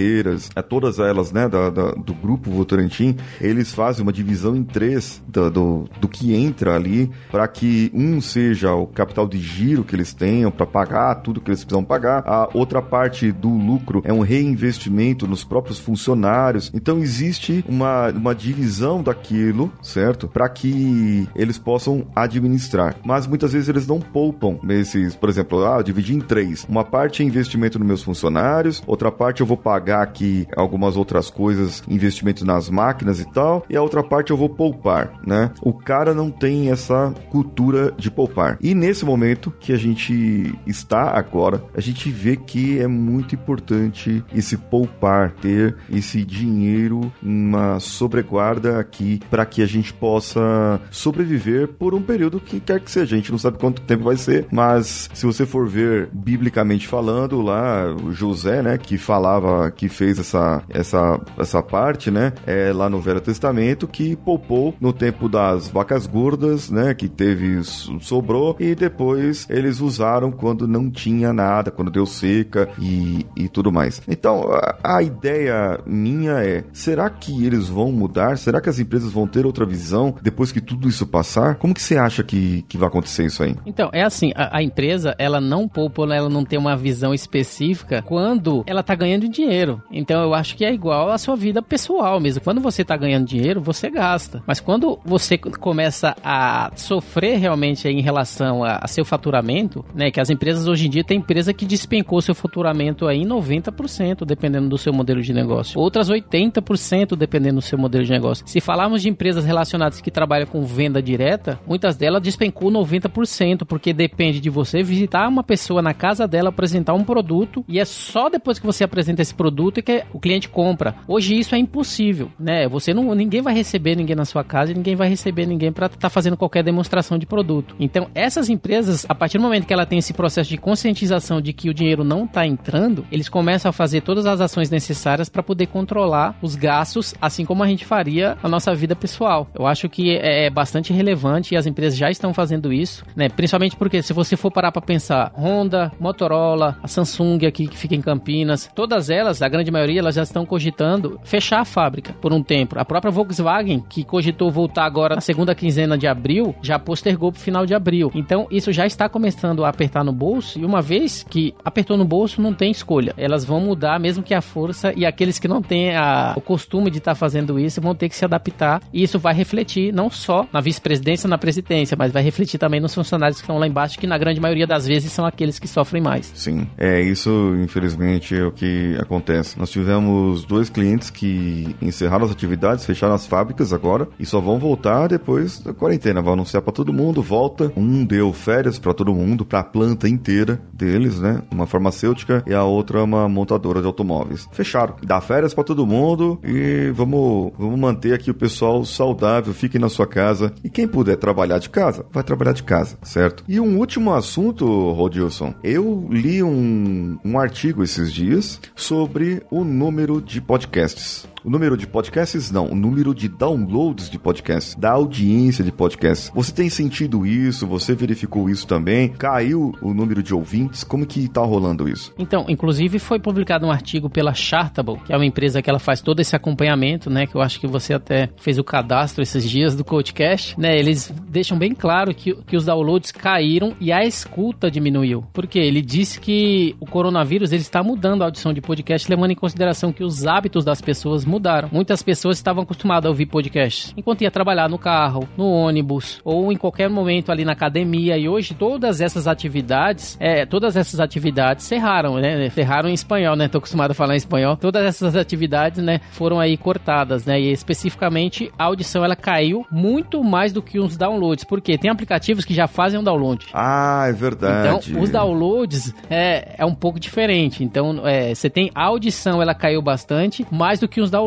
é, 0.55 0.63
todas 0.63 0.99
elas, 0.99 1.33
né, 1.33 1.49
da, 1.49 1.71
da, 1.71 1.93
do 1.93 2.15
grupo 2.15 2.51
Votorantim, 2.51 3.17
eles 3.41 3.73
fazem 3.73 4.03
uma 4.03 4.13
divisão 4.13 4.57
em 4.57 4.63
três 4.63 5.23
do, 5.27 5.51
do, 5.51 5.89
do 6.01 6.09
que 6.09 6.35
entra 6.35 6.75
ali 6.75 7.11
para 7.31 7.47
que 7.49 7.91
um 7.95 8.21
seja 8.21 8.75
o 8.75 8.87
capital 8.87 9.27
de 9.27 9.39
giro 9.39 9.85
que 9.85 9.95
eles 9.95 10.13
tenham 10.13 10.51
para 10.51 10.67
pagar 10.67 11.15
tudo 11.17 11.41
que 11.41 11.51
eles 11.51 11.65
precisam 11.65 11.85
pagar, 11.85 12.23
a 12.27 12.49
outra 12.53 12.81
parte 12.83 13.33
do 13.33 13.49
lucro 13.49 14.03
é 14.05 14.13
um 14.13 14.21
reinvestimento 14.21 15.27
nos 15.27 15.45
próprios 15.45 15.79
funcionários. 15.79 16.71
Então 16.75 16.99
existe 16.99 17.65
uma, 17.69 18.11
uma 18.11 18.35
divisão 18.35 19.03
daquilo, 19.03 19.73
certo? 19.83 20.29
Para 20.29 20.49
que 20.49 21.29
eles 21.35 21.59
possam 21.59 22.07
administrar. 22.15 22.97
Mas 23.05 23.27
muitas 23.27 23.53
vezes 23.53 23.69
eles 23.69 23.87
não 23.87 24.01
poupam 24.01 24.59
nesses, 24.63 25.15
por 25.15 25.29
exemplo, 25.29 25.65
ah, 25.65 25.83
dividir 25.83 26.17
em 26.17 26.21
três. 26.21 26.67
Uma 26.69 26.85
parte 26.85 27.23
é 27.23 27.27
investimento 27.27 27.79
nos 27.79 27.87
meus 27.87 28.03
funcionários, 28.03 28.83
outra 28.87 29.11
parte 29.11 29.41
eu 29.41 29.47
vou 29.47 29.57
pagar 29.57 29.84
aqui 29.93 30.47
algumas 30.57 30.97
outras 30.97 31.31
coisas, 31.31 31.83
investimento 31.89 32.45
nas 32.45 32.69
máquinas 32.69 33.21
e 33.21 33.31
tal, 33.33 33.65
e 33.69 33.77
a 33.77 33.83
outra 33.83 34.03
parte 34.03 34.31
eu 34.31 34.37
vou 34.37 34.49
poupar, 34.49 35.21
né? 35.27 35.51
O 35.63 35.73
cara 35.73 36.15
não 36.15 36.31
tem 36.31 36.71
essa 36.71 37.13
cultura 37.31 37.93
de 37.97 38.11
poupar. 38.11 38.59
E 38.61 38.75
nesse 38.75 39.05
momento 39.05 39.53
que 39.59 39.73
a 39.73 39.77
gente 39.77 40.55
está 40.67 41.11
agora, 41.11 41.63
a 41.75 41.81
gente 41.81 42.11
vê 42.11 42.37
que 42.37 42.79
é 42.79 42.87
muito 42.87 43.35
importante 43.35 44.25
esse 44.35 44.57
poupar, 44.57 45.33
ter 45.41 45.77
esse 45.91 46.25
dinheiro, 46.25 47.13
uma 47.23 47.81
sobreguarda 47.81 48.79
aqui 48.79 49.21
para 49.31 49.45
que 49.47 49.63
a 49.63 49.67
gente 49.67 49.93
possa 49.93 50.81
sobreviver 50.91 51.69
por 51.69 51.95
um 51.95 52.03
período 52.03 52.41
que 52.41 52.61
quer 52.61 52.81
que 52.81 52.91
seja. 52.91 53.15
A 53.15 53.19
gente 53.19 53.33
não 53.33 53.39
sabe 53.39 53.59
quanto 53.59 53.83
tempo 53.83 54.05
vai 54.05 54.17
ser, 54.17 54.47
mas 54.51 55.11
se 55.13 55.27
você 55.27 55.47
for 55.47 55.69
ver 55.69 56.09
biblicamente 56.13 56.87
falando 56.87 57.41
lá, 57.41 57.95
José, 58.11 58.63
né, 58.63 58.79
que 58.79 58.97
falava, 58.99 59.71
que 59.75 59.89
fez 59.89 60.19
essa 60.19 60.63
essa 60.69 61.21
essa 61.39 61.63
parte, 61.63 62.11
né, 62.11 62.33
é 62.47 62.73
lá 62.73 62.89
no 62.89 63.01
Velho 63.01 63.21
Testamento 63.21 63.87
que 63.87 64.17
poupou 64.17 64.75
no 64.81 64.93
tempo 64.93 65.29
das 65.29 65.69
vacas 65.69 66.07
gordas, 66.07 66.71
né, 66.71 66.95
que 66.95 67.09
teve 67.09 67.63
sobrou 68.01 68.57
e 68.59 68.75
depois 68.75 69.47
eles 69.49 69.81
usaram 69.81 70.31
quando 70.31 70.67
não 70.67 70.91
tinha 70.91 71.33
nada, 71.33 71.71
quando 71.71 71.91
deu 71.91 72.07
seca 72.07 72.69
e, 72.79 73.27
e 73.37 73.49
tudo 73.49 73.73
mais. 73.73 74.03
Então, 74.09 74.51
a, 74.53 74.97
a 74.97 75.03
ideia 75.03 75.81
minha 75.87 76.45
é: 76.45 76.65
será 76.73 77.09
que 77.11 77.45
eles 77.45 77.69
vão 77.69 77.93
mudar? 77.93 78.39
Será 78.39 78.61
que 78.61 78.69
as 78.69 78.79
empresas 78.79 79.13
vão 79.13 79.27
ter 79.27 79.47
outra 79.47 79.67
visão 79.67 80.15
depois 80.23 80.53
que 80.53 80.61
tudo 80.61 80.89
isso 80.89 81.07
passar? 81.07 81.57
Como 81.57 81.75
que 81.75 81.83
você 81.83 81.97
acha 81.97 82.23
que, 82.23 82.63
que 82.69 82.79
vai 82.79 82.89
acontecer 82.89 83.27
isso 83.27 83.43
aí? 83.43 83.57
Então, 83.67 83.91
é 83.93 84.03
assim: 84.03 84.33
a, 84.35 84.59
a 84.59 84.63
empresa 84.63 85.15
ela 85.19 85.41
não 85.41 85.69
poupa, 85.69 86.03
ela 86.15 86.29
não 86.29 86.45
tem 86.45 86.59
uma 86.59 86.77
visão 86.77 87.15
específica 87.15 88.03
quando 88.03 88.63
ela 88.67 88.83
tá 88.83 88.95
ganhando 88.95 89.29
dinheiro. 89.29 89.64
Então, 89.91 90.23
eu 90.23 90.35
acho 90.35 90.57
que 90.57 90.65
é 90.65 90.73
igual 90.73 91.11
à 91.11 91.19
sua 91.19 91.37
vida 91.37 91.63
pessoal 91.63 92.21
mesmo. 92.21 92.43
Quando 92.43 92.61
você 92.61 92.85
tá 92.85 92.97
ganhando 92.97 93.27
dinheiro, 93.27 93.61
você 93.61 93.91
gasta. 93.91 94.43
Mas 94.47 94.61
quando 94.61 94.99
você 95.05 95.39
começa 95.39 96.15
a 96.23 96.71
sofrer 96.77 97.39
realmente 97.39 97.89
em 97.89 98.01
relação 98.01 98.63
a, 98.63 98.79
a 98.83 98.87
seu 98.87 99.05
faturamento, 99.05 99.85
né? 99.95 100.11
Que 100.11 100.21
as 100.21 100.31
empresas 100.31 100.67
hoje 100.67 100.87
em 100.87 100.91
dia 100.91 101.05
tem 101.05 101.19
empresa 101.19 101.55
que 101.55 101.65
despencou 101.65 102.21
seu 102.21 102.35
faturamento 102.35 103.07
aí 103.07 103.23
em 103.23 103.27
90%, 103.27 104.25
dependendo 104.25 104.69
do 104.69 104.79
seu 104.79 104.93
modelo 104.93 105.23
de 105.23 105.33
negócio. 105.33 105.81
Outras 105.81 106.11
80%, 106.11 107.17
dependendo 107.17 107.57
do 107.57 107.63
seu 107.63 107.79
modelo 107.79 108.05
de 108.05 108.11
negócio. 108.11 108.45
Se 108.47 108.61
falarmos 108.61 109.03
de 109.03 109.09
empresas 109.09 109.45
relacionadas 109.45 110.01
que 110.01 110.11
trabalham 110.11 110.47
com 110.47 110.63
venda 110.63 111.03
direta, 111.03 111.59
muitas 111.67 111.97
delas 111.97 112.23
despencou 112.23 112.71
90%, 112.71 113.65
porque 113.67 113.93
depende 113.93 114.41
de 114.41 114.51
você 114.51 114.83
visitar 114.83 115.29
uma 115.29 115.43
pessoa 115.43 115.81
na 115.81 115.95
casa 115.95 116.27
dela, 116.27 116.51
apresentar 116.51 116.95
um 116.95 117.05
produto, 117.05 117.65
e 117.69 117.79
é 117.79 117.85
só 117.85 118.29
depois 118.29 118.59
que 118.59 118.67
você 118.67 118.85
apresenta 118.85 119.23
esse 119.23 119.35
produto 119.35 119.54
que 119.83 120.05
o 120.13 120.21
cliente 120.21 120.49
compra. 120.49 120.95
Hoje 121.07 121.39
isso 121.39 121.55
é 121.55 121.59
impossível, 121.59 122.31
né? 122.39 122.69
Você 122.69 122.93
não, 122.93 123.15
ninguém 123.15 123.43
vai 123.43 123.55
receber 123.55 123.97
ninguém 123.97 124.17
na 124.17 124.25
sua 124.25 124.45
casa 124.45 124.73
e 124.73 124.75
ninguém 124.75 124.97
vai 124.97 125.09
receber 125.09 125.47
ninguém 125.47 125.73
para 125.73 125.87
estar 125.87 125.99
tá 125.99 126.11
fazendo 126.11 126.37
qualquer 126.37 126.63
demonstração 126.63 127.19
de 127.19 127.27
produto. 127.27 127.75
Então, 127.79 128.09
essas 128.15 128.49
empresas, 128.49 129.07
a 129.09 129.15
partir 129.15 129.39
do 129.39 129.45
momento 129.45 129.67
que 129.67 129.73
ela 129.73 129.87
tem 129.87 129.99
esse 129.99 130.13
processo 130.13 130.51
de 130.51 130.59
conscientização 130.59 131.41
de 131.41 131.53
que 131.53 131.69
o 131.69 131.75
dinheiro 131.75 132.05
não 132.05 132.25
está 132.25 132.47
entrando, 132.47 133.07
eles 133.11 133.29
começam 133.29 133.69
a 133.69 133.73
fazer 133.73 134.01
todas 134.01 134.27
as 134.27 134.41
ações 134.41 134.71
necessárias 134.71 135.29
para 135.29 135.43
poder 135.43 135.67
controlar 135.67 136.37
os 136.43 136.57
gastos, 136.57 137.15
assim 137.21 137.45
como 137.45 137.63
a 137.63 137.67
gente 137.67 137.85
faria 137.85 138.37
na 138.43 138.49
nossa 138.49 138.75
vida 138.75 138.97
pessoal. 138.97 139.49
Eu 139.55 139.67
acho 139.67 139.89
que 139.89 140.17
é, 140.17 140.47
é 140.47 140.51
bastante 140.51 140.93
relevante 140.93 141.55
e 141.55 141.57
as 141.57 141.67
empresas 141.67 141.99
já 141.99 142.11
estão 142.11 142.33
fazendo 142.33 142.73
isso, 142.73 143.05
né? 143.15 143.29
Principalmente 143.29 143.77
porque 143.77 144.03
se 144.03 144.13
você 144.13 144.37
for 144.37 144.51
parar 144.51 144.73
para 144.73 144.83
pensar, 144.83 145.33
Honda, 145.37 145.93
Motorola, 145.99 146.79
a 146.83 146.89
Samsung 146.89 147.47
aqui 147.47 147.67
que 147.67 147.77
fica 147.77 147.95
em 147.95 148.01
Campinas, 148.01 148.71
todas 148.75 149.11
elas, 149.11 149.43
a 149.45 149.49
grande 149.49 149.71
maioria, 149.71 150.01
elas 150.01 150.15
já 150.15 150.23
estão 150.23 150.45
cogitando 150.47 151.21
fechar 151.25 151.61
a 151.61 151.65
fábrica 151.65 152.13
por 152.21 152.33
um 152.33 152.43
tempo. 152.43 152.79
A 152.79 152.85
própria 152.85 153.11
Volkswagen, 153.11 153.85
que 153.89 154.05
cogitou 154.05 154.51
voltar 154.51 154.85
agora 154.85 155.15
na 155.15 155.21
segunda 155.21 155.55
quinzena 155.55 155.97
de 155.97 156.07
abril, 156.07 156.55
já 156.63 156.79
postergou 156.79 157.33
para 157.33 157.39
o 157.39 157.43
final 157.43 157.67
de 157.67 157.75
abril. 157.75 158.11
Então, 158.15 158.47
isso 158.51 158.73
já 158.73 158.87
está 158.87 159.09
começando 159.09 159.65
a 159.65 159.69
apertar 159.69 160.05
no 160.05 160.13
bolso 160.13 160.59
e 160.59 160.65
uma 160.65 160.81
vez 160.81 161.25
que 161.29 161.55
apertou 161.65 161.97
no 161.97 162.05
bolso, 162.05 162.41
não 162.41 162.53
tem 162.53 162.71
escolha. 162.71 163.15
Elas 163.17 163.45
vão 163.45 163.61
mudar, 163.61 163.99
mesmo 163.99 164.23
que 164.23 164.35
a 164.35 164.41
força, 164.41 164.93
e 164.97 165.05
aqueles 165.07 165.39
que 165.39 165.49
não 165.49 165.63
têm 165.63 165.97
a, 165.97 166.35
o 166.37 166.41
costume 166.41 166.91
de 166.91 166.99
estar 166.99 167.13
tá 167.13 167.15
fazendo 167.15 167.59
isso 167.59 167.81
vão 167.81 167.95
ter 167.95 168.09
que 168.09 168.17
se 168.17 168.25
adaptar. 168.25 168.81
E 168.93 169.03
isso 169.03 169.19
vai 169.19 169.35
refletir 169.35 169.93
não 169.93 170.11
só 170.11 170.47
na 170.53 170.61
vice-presidência, 170.61 171.29
na 171.29 171.39
presidência, 171.39 171.97
mas 171.99 172.13
vai 172.13 172.23
refletir 172.23 172.59
também 172.59 172.81
nos 172.81 172.95
funcionários 172.95 173.39
que 173.39 173.45
estão 173.45 173.59
lá 173.59 173.67
embaixo, 173.67 173.99
que 173.99 174.07
na 174.07 174.19
grande 174.19 174.41
maioria 174.41 174.67
das 174.67 174.87
vezes 174.87 175.13
são 175.13 175.27
aqueles 175.27 175.59
que 175.59 175.69
sofrem 175.69 176.03
mais. 176.03 176.33
Sim, 176.35 176.67
é 176.79 177.01
isso, 177.01 177.31
infelizmente, 177.63 178.35
é 178.35 178.45
o 178.45 178.53
que 178.53 178.97
acontece. 178.99 179.34
Nós 179.57 179.71
tivemos 179.71 180.45
dois 180.45 180.69
clientes 180.69 181.11
que 181.11 181.75
encerraram 181.81 182.25
as 182.25 182.31
atividades, 182.31 182.85
fecharam 182.85 183.15
as 183.15 183.27
fábricas 183.27 183.73
agora 183.73 184.09
e 184.19 184.27
só 184.27 184.41
vão 184.41 184.59
voltar 184.59 185.09
depois 185.09 185.61
da 185.61 185.73
quarentena. 185.73 186.23
Vão 186.23 186.35
anunciar 186.35 186.63
para 186.63 186.73
todo 186.73 186.93
mundo, 186.93 187.23
volta. 187.23 187.73
Um 187.77 188.05
deu 188.05 188.33
férias 188.33 188.79
para 188.79 188.95
todo 188.95 189.15
mundo, 189.15 189.45
para 189.45 189.61
a 189.61 189.65
planta 189.65 190.09
inteira 190.09 190.61
deles, 190.73 191.21
né? 191.21 191.43
Uma 191.51 191.67
farmacêutica 191.67 192.43
e 192.47 192.55
a 192.55 192.65
outra 192.65 193.03
uma 193.03 193.29
montadora 193.29 193.81
de 193.81 193.87
automóveis. 193.87 194.49
Fecharam. 194.53 194.97
Dá 195.03 195.21
férias 195.21 195.55
para 195.55 195.65
todo 195.65 195.87
mundo 195.87 196.39
e 196.45 196.91
vamos, 196.95 197.53
vamos 197.59 197.79
manter 197.79 198.15
aqui 198.15 198.31
o 198.31 198.35
pessoal 198.35 198.85
saudável, 198.85 199.53
fiquem 199.53 199.81
na 199.81 199.89
sua 199.89 200.07
casa. 200.07 200.53
E 200.63 200.71
quem 200.71 200.87
puder 200.87 201.17
trabalhar 201.17 201.59
de 201.59 201.71
casa, 201.71 202.07
vai 202.13 202.23
trabalhar 202.23 202.53
de 202.53 202.63
casa, 202.63 202.97
certo? 203.03 203.45
E 203.49 203.59
um 203.61 203.79
último 203.79 204.13
assunto, 204.13 204.65
Rodilson. 204.93 205.55
Eu 205.63 206.07
li 206.11 206.43
um, 206.43 207.19
um 207.25 207.39
artigo 207.39 207.83
esses 207.83 208.13
dias 208.13 208.61
sobre 208.75 209.24
sobre 209.25 209.43
o 209.51 209.65
número 209.65 210.21
de 210.21 210.41
podcasts. 210.41 211.34
O 211.45 211.51
número 211.51 211.77
de 211.77 211.87
podcasts, 211.87 212.51
não. 212.51 212.71
O 212.71 212.75
número 212.75 213.15
de 213.15 213.29
downloads 213.29 214.09
de 214.09 214.19
podcasts, 214.19 214.75
da 214.75 214.93
audiência 214.93 215.63
de 215.63 215.71
podcasts. 215.71 216.33
Você 216.35 216.51
tem 216.51 216.71
sentido 216.71 217.27
isso? 217.27 217.67
Você 217.67 217.95
verificou 217.95 218.49
isso 218.49 218.67
também? 218.67 219.11
Caiu 219.11 219.75
o 219.83 219.93
número 219.93 220.23
de 220.23 220.33
ouvintes? 220.33 220.83
Como 220.83 221.05
que 221.05 221.29
tá 221.29 221.43
rolando 221.43 221.87
isso? 221.87 222.15
Então, 222.19 222.47
inclusive 222.49 222.99
foi 222.99 223.19
publicado 223.19 223.67
um 223.67 223.71
artigo 223.71 224.09
pela 224.09 224.33
Chartable, 224.33 224.99
que 225.05 225.13
é 225.13 225.17
uma 225.17 225.27
empresa 225.27 225.61
que 225.61 225.69
ela 225.69 225.79
faz 225.79 226.01
todo 226.01 226.21
esse 226.21 226.35
acompanhamento, 226.35 227.11
né? 227.11 227.27
Que 227.27 227.35
eu 227.35 227.43
acho 227.43 227.61
que 227.61 227.67
você 227.67 227.93
até 227.93 228.31
fez 228.39 228.59
o 228.59 228.65
cadastro 228.65 229.23
esses 229.23 229.47
dias 229.47 229.77
do 229.77 229.85
Codecast, 229.85 230.59
né? 230.59 230.79
Eles 230.79 231.13
deixam 231.29 231.59
bem 231.59 231.75
claro 231.75 232.15
que, 232.15 232.35
que 232.47 232.57
os 232.57 232.65
downloads 232.65 233.13
caíram 233.13 233.77
e 233.79 233.93
a 233.93 234.03
escuta 234.03 234.71
diminuiu. 234.71 235.23
Porque 235.35 235.59
ele 235.59 235.83
disse 235.83 236.19
que 236.19 236.75
o 236.81 236.87
coronavírus 236.87 237.53
ele 237.53 237.61
está 237.61 237.83
mudando 237.83 238.23
a 238.23 238.25
audição 238.25 238.55
de 238.55 238.63
podcast, 238.63 239.11
levando 239.11 239.33
em 239.33 239.37
consideração 239.37 239.93
que 239.93 240.03
os 240.03 240.27
hábitos 240.27 240.65
das 240.65 240.81
pessoas 240.81 241.34
mudaram. 241.35 241.69
Muitas 241.73 242.03
pessoas 242.03 242.37
estavam 242.37 242.63
acostumadas 242.63 243.07
a 243.07 243.11
ouvir 243.11 243.27
podcasts 243.27 243.93
enquanto 243.97 244.23
ia 244.23 244.31
trabalhar 244.31 244.69
no 244.69 244.79
carro, 244.79 245.29
no 245.37 245.47
ônibus 245.47 246.21
ou 246.25 246.53
em 246.53 246.57
qualquer 246.57 246.89
momento 246.89 247.33
ali 247.33 247.45
na 247.45 247.53
academia. 247.53 248.17
E 248.17 248.29
hoje 248.29 248.55
todas 248.55 249.01
essas 249.01 249.27
atividades, 249.27 250.17
é, 250.21 250.47
todas 250.47 250.77
essas 250.77 251.01
atividades 251.01 251.65
cerraram, 251.65 252.17
né? 252.17 252.49
Ferraram 252.51 252.89
em 252.89 252.95
espanhol, 252.95 253.35
né? 253.37 253.49
Tô 253.49 253.59
acostumado 253.59 253.91
a 253.91 253.95
falar 253.95 254.15
em 254.15 254.19
espanhol. 254.19 254.57
Todas 254.57 254.85
essas 254.85 255.17
atividades, 255.17 255.83
né, 255.83 256.01
foram 256.13 256.39
aí 256.39 256.57
cortadas, 256.57 257.25
né? 257.25 257.41
E 257.41 257.53
especificamente 257.53 258.51
a 258.59 258.65
audição 258.65 259.05
ela 259.05 259.17
caiu 259.17 259.67
muito 259.71 260.23
mais 260.23 260.53
do 260.53 260.63
que 260.63 260.79
os 260.79 260.97
downloads, 260.97 261.45
porque 261.45 261.77
tem 261.77 261.91
aplicativos 261.91 262.45
que 262.45 262.55
já 262.55 262.67
fazem 262.67 262.99
um 262.99 263.05
download. 263.05 263.47
Ah, 263.53 264.07
é 264.09 264.13
verdade. 264.13 264.69
Então, 264.69 265.03
os 265.03 265.11
downloads 265.11 265.95
é, 266.09 266.55
é 266.59 266.65
um 266.65 266.75
pouco 266.75 267.01
diferente. 267.01 267.65
Então, 267.65 268.07
é, 268.07 268.35
você 268.35 268.49
tem 268.49 268.71
a 268.75 268.85
audição, 268.85 269.43
ela 269.43 269.55
caiu 269.55 269.83
bastante, 269.83 270.47
mais 270.51 270.81
do 270.81 270.89
que 270.89 271.01
os 271.01 271.11
downloads, 271.11 271.24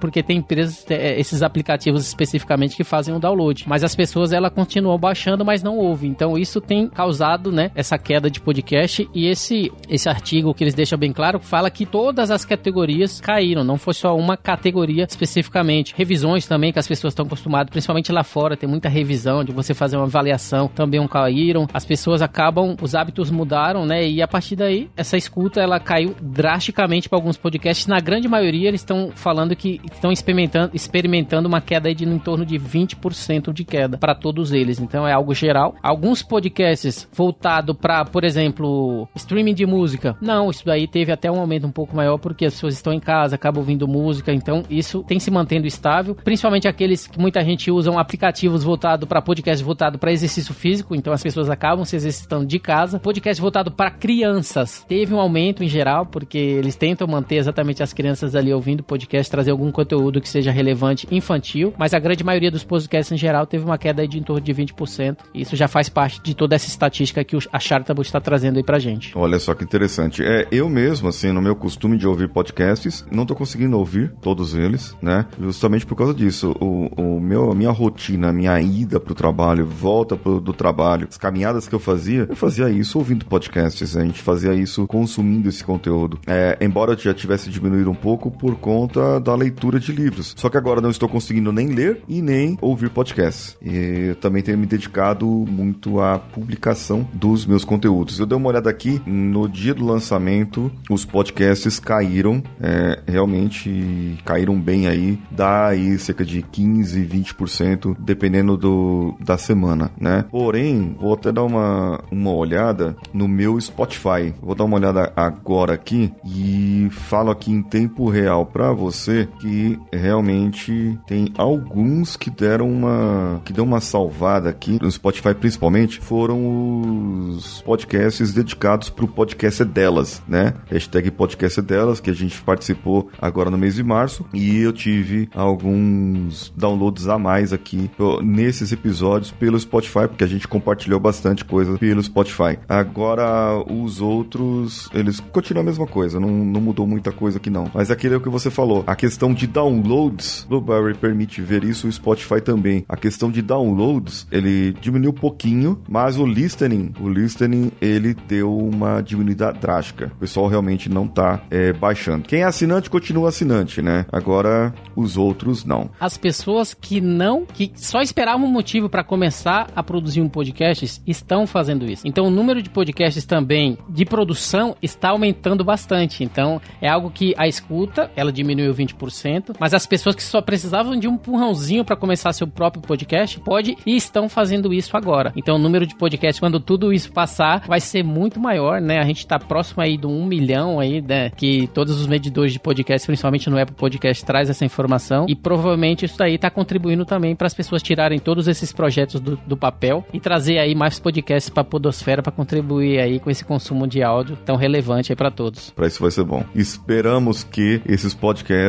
porque 0.00 0.22
tem 0.22 0.38
empresas, 0.38 0.84
é, 0.90 1.18
esses 1.18 1.42
aplicativos 1.42 2.06
especificamente 2.06 2.76
que 2.76 2.84
fazem 2.84 3.12
o 3.12 3.16
um 3.18 3.20
download. 3.20 3.64
Mas 3.66 3.84
as 3.84 3.94
pessoas, 3.94 4.32
ela 4.32 4.50
continuam 4.50 4.98
baixando, 4.98 5.44
mas 5.44 5.62
não 5.62 5.76
ouvem. 5.76 6.10
Então, 6.10 6.38
isso 6.38 6.60
tem 6.60 6.88
causado, 6.88 7.52
né, 7.52 7.70
essa 7.74 7.98
queda 7.98 8.30
de 8.30 8.40
podcast 8.40 9.08
e 9.14 9.26
esse, 9.26 9.70
esse 9.88 10.08
artigo 10.08 10.54
que 10.54 10.64
eles 10.64 10.74
deixam 10.74 10.98
bem 10.98 11.12
claro, 11.12 11.40
fala 11.40 11.70
que 11.70 11.84
todas 11.84 12.30
as 12.30 12.44
categorias 12.44 13.20
caíram, 13.20 13.64
não 13.64 13.76
foi 13.76 13.94
só 13.94 14.16
uma 14.16 14.36
categoria 14.36 15.04
especificamente. 15.04 15.94
Revisões 15.96 16.46
também, 16.46 16.72
que 16.72 16.78
as 16.78 16.88
pessoas 16.88 17.12
estão 17.12 17.26
acostumadas, 17.26 17.70
principalmente 17.70 18.12
lá 18.12 18.24
fora, 18.24 18.56
tem 18.56 18.68
muita 18.68 18.88
revisão 18.88 19.44
de 19.44 19.52
você 19.52 19.74
fazer 19.74 19.96
uma 19.96 20.06
avaliação, 20.06 20.68
também 20.68 21.00
caíram. 21.10 21.66
As 21.74 21.84
pessoas 21.84 22.22
acabam, 22.22 22.76
os 22.80 22.94
hábitos 22.94 23.30
mudaram, 23.30 23.84
né? 23.84 24.08
E 24.08 24.22
a 24.22 24.28
partir 24.28 24.56
daí, 24.56 24.88
essa 24.96 25.16
escuta 25.16 25.60
ela 25.60 25.80
caiu 25.80 26.14
drasticamente 26.20 27.08
para 27.08 27.18
alguns 27.18 27.36
podcasts. 27.36 27.86
Na 27.86 28.00
grande 28.00 28.28
maioria, 28.28 28.68
eles 28.68 28.80
estão 28.80 29.10
falando 29.14 29.39
que 29.56 29.80
estão 29.92 30.12
experimentando, 30.12 30.70
experimentando 30.74 31.48
uma 31.48 31.60
queda 31.60 31.94
de 31.94 32.04
em 32.04 32.18
torno 32.18 32.44
de 32.44 32.58
20% 32.58 33.52
de 33.52 33.64
queda 33.64 33.98
para 33.98 34.14
todos 34.14 34.52
eles. 34.52 34.80
Então 34.80 35.06
é 35.06 35.12
algo 35.12 35.34
geral. 35.34 35.74
Alguns 35.82 36.22
podcasts 36.22 37.08
voltado 37.12 37.74
para, 37.74 38.04
por 38.04 38.24
exemplo, 38.24 39.08
streaming 39.14 39.54
de 39.54 39.66
música. 39.66 40.16
Não, 40.20 40.50
isso 40.50 40.64
daí 40.64 40.86
teve 40.86 41.12
até 41.12 41.30
um 41.30 41.40
aumento 41.40 41.66
um 41.66 41.72
pouco 41.72 41.94
maior 41.94 42.18
porque 42.18 42.46
as 42.46 42.54
pessoas 42.54 42.74
estão 42.74 42.92
em 42.92 43.00
casa, 43.00 43.34
acabam 43.34 43.60
ouvindo 43.60 43.86
música. 43.86 44.32
Então 44.32 44.62
isso 44.68 45.04
tem 45.06 45.18
se 45.18 45.30
mantendo 45.30 45.66
estável, 45.66 46.14
principalmente 46.14 46.68
aqueles 46.68 47.06
que 47.06 47.18
muita 47.18 47.44
gente 47.44 47.70
usa 47.70 47.90
aplicativos 47.98 48.62
voltados 48.62 49.08
para 49.08 49.20
podcast 49.20 49.64
voltado 49.64 49.98
para 49.98 50.12
exercício 50.12 50.54
físico. 50.54 50.94
Então 50.94 51.12
as 51.12 51.22
pessoas 51.22 51.50
acabam 51.50 51.84
se 51.84 51.96
exercitando 51.96 52.46
de 52.46 52.58
casa. 52.58 52.98
Podcast 52.98 53.40
voltado 53.40 53.70
para 53.70 53.90
crianças 53.90 54.84
teve 54.88 55.14
um 55.14 55.20
aumento 55.20 55.62
em 55.62 55.68
geral 55.68 56.06
porque 56.06 56.38
eles 56.38 56.76
tentam 56.76 57.06
manter 57.06 57.36
exatamente 57.36 57.82
as 57.82 57.92
crianças 57.92 58.34
ali 58.34 58.52
ouvindo 58.52 58.82
podcast, 58.82 59.29
trazer 59.30 59.50
algum 59.50 59.70
conteúdo 59.70 60.20
que 60.20 60.28
seja 60.28 60.50
relevante 60.50 61.06
infantil. 61.10 61.72
Mas 61.78 61.94
a 61.94 61.98
grande 61.98 62.24
maioria 62.24 62.50
dos 62.50 62.64
podcasts 62.64 63.12
em 63.12 63.16
geral 63.16 63.46
teve 63.46 63.64
uma 63.64 63.78
queda 63.78 64.06
de 64.06 64.18
em 64.18 64.22
torno 64.22 64.40
de 64.40 64.52
20%. 64.52 65.18
Isso 65.34 65.56
já 65.56 65.68
faz 65.68 65.88
parte 65.88 66.20
de 66.22 66.34
toda 66.34 66.54
essa 66.54 66.68
estatística 66.68 67.24
que 67.24 67.36
a 67.52 67.58
Chartable 67.58 68.02
está 68.02 68.20
trazendo 68.20 68.56
aí 68.56 68.62
pra 68.62 68.78
gente. 68.78 69.16
Olha 69.16 69.38
só 69.38 69.54
que 69.54 69.64
interessante. 69.64 70.22
É, 70.22 70.46
eu 70.50 70.68
mesmo, 70.68 71.08
assim, 71.08 71.32
no 71.32 71.40
meu 71.40 71.54
costume 71.54 71.96
de 71.96 72.06
ouvir 72.06 72.28
podcasts, 72.28 73.04
não 73.10 73.24
tô 73.24 73.34
conseguindo 73.34 73.78
ouvir 73.78 74.12
todos 74.20 74.54
eles, 74.54 74.96
né? 75.00 75.26
Justamente 75.40 75.86
por 75.86 75.96
causa 75.96 76.12
disso. 76.12 76.54
O, 76.60 76.88
o 77.00 77.20
meu, 77.20 77.50
a 77.50 77.54
minha 77.54 77.70
rotina, 77.70 78.28
a 78.28 78.32
minha 78.32 78.60
ida 78.60 78.98
pro 78.98 79.14
trabalho, 79.14 79.66
volta 79.66 80.16
pro, 80.16 80.40
do 80.40 80.52
trabalho, 80.52 81.06
as 81.08 81.16
caminhadas 81.16 81.68
que 81.68 81.74
eu 81.74 81.80
fazia, 81.80 82.26
eu 82.28 82.36
fazia 82.36 82.68
isso 82.68 82.98
ouvindo 82.98 83.24
podcasts. 83.24 83.96
A 83.96 84.04
gente 84.04 84.20
fazia 84.22 84.54
isso 84.54 84.86
consumindo 84.86 85.48
esse 85.48 85.64
conteúdo. 85.64 86.18
É, 86.26 86.56
embora 86.60 86.92
eu 86.92 86.98
já 86.98 87.14
tivesse 87.14 87.50
diminuído 87.50 87.90
um 87.90 87.94
pouco 87.94 88.30
por 88.30 88.56
conta 88.56 89.09
da 89.18 89.34
leitura 89.34 89.80
de 89.80 89.92
livros. 89.92 90.34
Só 90.36 90.48
que 90.48 90.56
agora 90.56 90.80
não 90.80 90.90
estou 90.90 91.08
conseguindo 91.08 91.52
nem 91.52 91.68
ler 91.68 92.02
e 92.08 92.22
nem 92.22 92.56
ouvir 92.60 92.90
podcasts. 92.90 93.56
E 93.62 94.08
eu 94.10 94.16
também 94.16 94.42
tenho 94.42 94.58
me 94.58 94.66
dedicado 94.66 95.26
muito 95.26 96.00
à 96.00 96.18
publicação 96.18 97.08
dos 97.12 97.46
meus 97.46 97.64
conteúdos. 97.64 98.18
Eu 98.18 98.26
dei 98.26 98.36
uma 98.36 98.48
olhada 98.48 98.70
aqui, 98.70 99.00
no 99.06 99.48
dia 99.48 99.74
do 99.74 99.84
lançamento, 99.84 100.70
os 100.88 101.04
podcasts 101.04 101.78
caíram, 101.78 102.42
é, 102.60 103.00
realmente 103.06 104.18
caíram 104.24 104.60
bem 104.60 104.86
aí, 104.86 105.18
dá 105.30 105.68
aí 105.68 105.98
cerca 105.98 106.24
de 106.24 106.42
15, 106.42 107.06
20%, 107.06 107.96
dependendo 107.98 108.56
do, 108.56 109.14
da 109.20 109.38
semana, 109.38 109.90
né? 109.98 110.24
Porém, 110.30 110.96
vou 111.00 111.14
até 111.14 111.32
dar 111.32 111.44
uma, 111.44 112.02
uma 112.10 112.32
olhada 112.32 112.96
no 113.12 113.26
meu 113.26 113.60
Spotify. 113.60 114.34
Vou 114.42 114.54
dar 114.54 114.64
uma 114.64 114.76
olhada 114.76 115.12
agora 115.16 115.74
aqui 115.74 116.12
e 116.24 116.88
falo 116.90 117.30
aqui 117.30 117.50
em 117.50 117.62
tempo 117.62 118.08
real 118.08 118.46
para 118.46 118.72
você 118.72 118.99
que 119.40 119.78
realmente 119.92 120.98
tem 121.06 121.32
alguns 121.36 122.16
que 122.16 122.30
deram 122.30 122.70
uma 122.70 123.40
que 123.44 123.52
deu 123.52 123.64
uma 123.64 123.80
salvada 123.80 124.50
aqui 124.50 124.78
no 124.80 124.90
Spotify 124.90 125.34
principalmente 125.34 126.00
foram 126.00 127.30
os 127.30 127.62
podcasts 127.62 128.32
dedicados 128.32 128.90
pro 128.90 129.08
podcast 129.08 129.64
delas, 129.64 130.22
né? 130.28 130.54
Hashtag 130.66 131.10
podcast 131.10 131.60
delas 131.62 132.00
que 132.00 132.10
a 132.10 132.14
gente 132.14 132.40
participou 132.42 133.10
agora 133.20 133.50
no 133.50 133.58
mês 133.58 133.74
de 133.74 133.82
março 133.82 134.24
e 134.32 134.58
eu 134.58 134.72
tive 134.72 135.28
alguns 135.34 136.52
downloads 136.56 137.08
a 137.08 137.18
mais 137.18 137.52
aqui 137.52 137.90
nesses 138.22 138.72
episódios 138.72 139.30
pelo 139.30 139.58
Spotify 139.58 140.08
porque 140.08 140.24
a 140.24 140.28
gente 140.28 140.48
compartilhou 140.48 141.00
bastante 141.00 141.44
coisa 141.44 141.78
pelo 141.78 142.02
Spotify. 142.02 142.58
Agora 142.68 143.62
os 143.70 144.00
outros 144.00 144.88
eles 144.92 145.20
continuam 145.20 145.62
a 145.62 145.66
mesma 145.66 145.86
coisa, 145.86 146.18
não, 146.18 146.30
não 146.30 146.60
mudou 146.60 146.86
muita 146.86 147.12
coisa 147.12 147.38
aqui 147.38 147.50
não. 147.50 147.70
Mas 147.74 147.90
aquele 147.90 148.14
é 148.14 148.16
o 148.16 148.20
que 148.20 148.28
você 148.28 148.50
falou, 148.50 148.84
a 148.90 148.96
questão 148.96 149.32
de 149.32 149.46
downloads, 149.46 150.44
Blueberry 150.48 150.94
permite 150.94 151.40
ver 151.40 151.62
isso, 151.62 151.86
o 151.86 151.92
Spotify 151.92 152.40
também. 152.40 152.84
A 152.88 152.96
questão 152.96 153.30
de 153.30 153.40
downloads, 153.40 154.26
ele 154.32 154.72
diminuiu 154.80 155.10
um 155.10 155.14
pouquinho, 155.14 155.80
mas 155.88 156.18
o 156.18 156.26
listening, 156.26 156.92
o 157.00 157.08
listening, 157.08 157.70
ele 157.80 158.14
deu 158.26 158.52
uma 158.52 159.00
diminuída 159.00 159.52
drástica. 159.52 160.10
O 160.16 160.18
pessoal 160.18 160.48
realmente 160.48 160.88
não 160.88 161.06
tá 161.06 161.40
é, 161.52 161.72
baixando. 161.72 162.26
Quem 162.26 162.40
é 162.40 162.44
assinante 162.44 162.90
continua 162.90 163.28
assinante, 163.28 163.80
né? 163.80 164.06
Agora 164.10 164.74
os 164.96 165.16
outros 165.16 165.64
não. 165.64 165.88
As 166.00 166.18
pessoas 166.18 166.74
que 166.74 167.00
não, 167.00 167.46
que 167.46 167.70
só 167.76 168.00
esperavam 168.00 168.48
um 168.48 168.50
motivo 168.50 168.88
para 168.88 169.04
começar 169.04 169.68
a 169.76 169.84
produzir 169.84 170.20
um 170.20 170.28
podcast, 170.28 171.00
estão 171.06 171.46
fazendo 171.46 171.88
isso. 171.88 172.02
Então 172.08 172.26
o 172.26 172.30
número 172.30 172.60
de 172.60 172.68
podcasts 172.68 173.24
também 173.24 173.78
de 173.88 174.04
produção 174.04 174.74
está 174.82 175.10
aumentando 175.10 175.62
bastante. 175.62 176.24
Então 176.24 176.60
é 176.82 176.88
algo 176.88 177.08
que 177.08 177.32
a 177.38 177.46
escuta, 177.46 178.10
ela 178.16 178.32
diminuiu 178.32 178.79
20%, 178.84 179.56
mas 179.58 179.74
as 179.74 179.86
pessoas 179.86 180.14
que 180.14 180.22
só 180.22 180.40
precisavam 180.40 180.96
de 180.98 181.08
um 181.08 181.14
empurrãozinho 181.14 181.84
para 181.84 181.96
começar 181.96 182.32
seu 182.32 182.46
próprio 182.46 182.82
podcast, 182.82 183.38
pode 183.40 183.76
e 183.86 183.96
estão 183.96 184.28
fazendo 184.28 184.72
isso 184.72 184.96
agora. 184.96 185.32
Então 185.36 185.56
o 185.56 185.58
número 185.58 185.86
de 185.86 185.94
podcasts, 185.94 186.40
quando 186.40 186.58
tudo 186.58 186.92
isso 186.92 187.12
passar, 187.12 187.64
vai 187.66 187.80
ser 187.80 188.02
muito 188.02 188.40
maior, 188.40 188.80
né? 188.80 188.98
A 188.98 189.04
gente 189.04 189.26
tá 189.26 189.38
próximo 189.38 189.82
aí 189.82 189.96
do 189.96 190.08
1 190.08 190.24
milhão 190.24 190.80
aí, 190.80 191.00
né? 191.00 191.30
Que 191.30 191.68
todos 191.68 192.00
os 192.00 192.06
medidores 192.06 192.52
de 192.52 192.58
podcast, 192.58 193.06
principalmente 193.06 193.50
no 193.50 193.60
Apple 193.60 193.76
Podcast, 193.76 194.24
traz 194.24 194.48
essa 194.50 194.64
informação. 194.64 195.26
E 195.28 195.34
provavelmente 195.34 196.04
isso 196.04 196.16
daí 196.16 196.38
tá 196.38 196.50
contribuindo 196.50 197.04
também 197.04 197.34
para 197.36 197.46
as 197.46 197.54
pessoas 197.54 197.82
tirarem 197.82 198.18
todos 198.18 198.48
esses 198.48 198.72
projetos 198.72 199.20
do, 199.20 199.36
do 199.46 199.56
papel 199.56 200.04
e 200.12 200.20
trazer 200.20 200.58
aí 200.58 200.74
mais 200.74 200.98
podcasts 200.98 201.50
para 201.50 201.64
Podosfera 201.64 202.22
para 202.22 202.32
contribuir 202.32 203.00
aí 203.00 203.20
com 203.20 203.30
esse 203.30 203.44
consumo 203.44 203.86
de 203.86 204.02
áudio 204.02 204.36
tão 204.44 204.56
relevante 204.56 205.12
aí 205.12 205.16
para 205.16 205.30
todos. 205.30 205.70
Para 205.70 205.86
isso 205.86 206.00
vai 206.00 206.10
ser 206.10 206.24
bom. 206.24 206.44
Esperamos 206.54 207.44
que 207.44 207.80
esses 207.86 208.14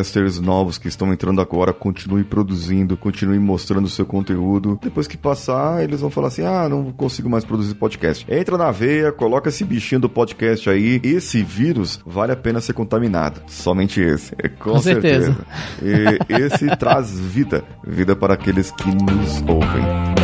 podcasters 0.01 0.39
novos 0.39 0.77
que 0.77 0.87
estão 0.87 1.13
entrando 1.13 1.41
agora 1.41 1.71
continuem 1.71 2.23
produzindo, 2.23 2.97
continuem 2.97 3.39
mostrando 3.39 3.85
o 3.85 3.89
seu 3.89 4.05
conteúdo. 4.05 4.79
Depois 4.81 5.07
que 5.07 5.17
passar, 5.17 5.83
eles 5.83 6.01
vão 6.01 6.09
falar 6.09 6.27
assim: 6.27 6.43
ah, 6.43 6.67
não 6.67 6.91
consigo 6.91 7.29
mais 7.29 7.45
produzir 7.45 7.75
podcast. 7.75 8.25
Entra 8.29 8.57
na 8.57 8.71
veia, 8.71 9.11
coloca 9.11 9.49
esse 9.49 9.63
bichinho 9.63 10.01
do 10.01 10.09
podcast 10.09 10.69
aí. 10.69 10.99
Esse 11.03 11.43
vírus 11.43 11.99
vale 12.05 12.31
a 12.31 12.35
pena 12.35 12.59
ser 12.59 12.73
contaminado. 12.73 13.41
Somente 13.47 14.01
esse. 14.01 14.33
É, 14.37 14.49
com, 14.49 14.71
com 14.71 14.79
certeza. 14.79 15.37
certeza. 15.79 16.17
E 16.29 16.33
esse 16.33 16.75
traz 16.77 17.19
vida. 17.19 17.63
Vida 17.85 18.15
para 18.15 18.33
aqueles 18.33 18.71
que 18.71 18.89
nos 18.89 19.41
ouvem. 19.47 20.20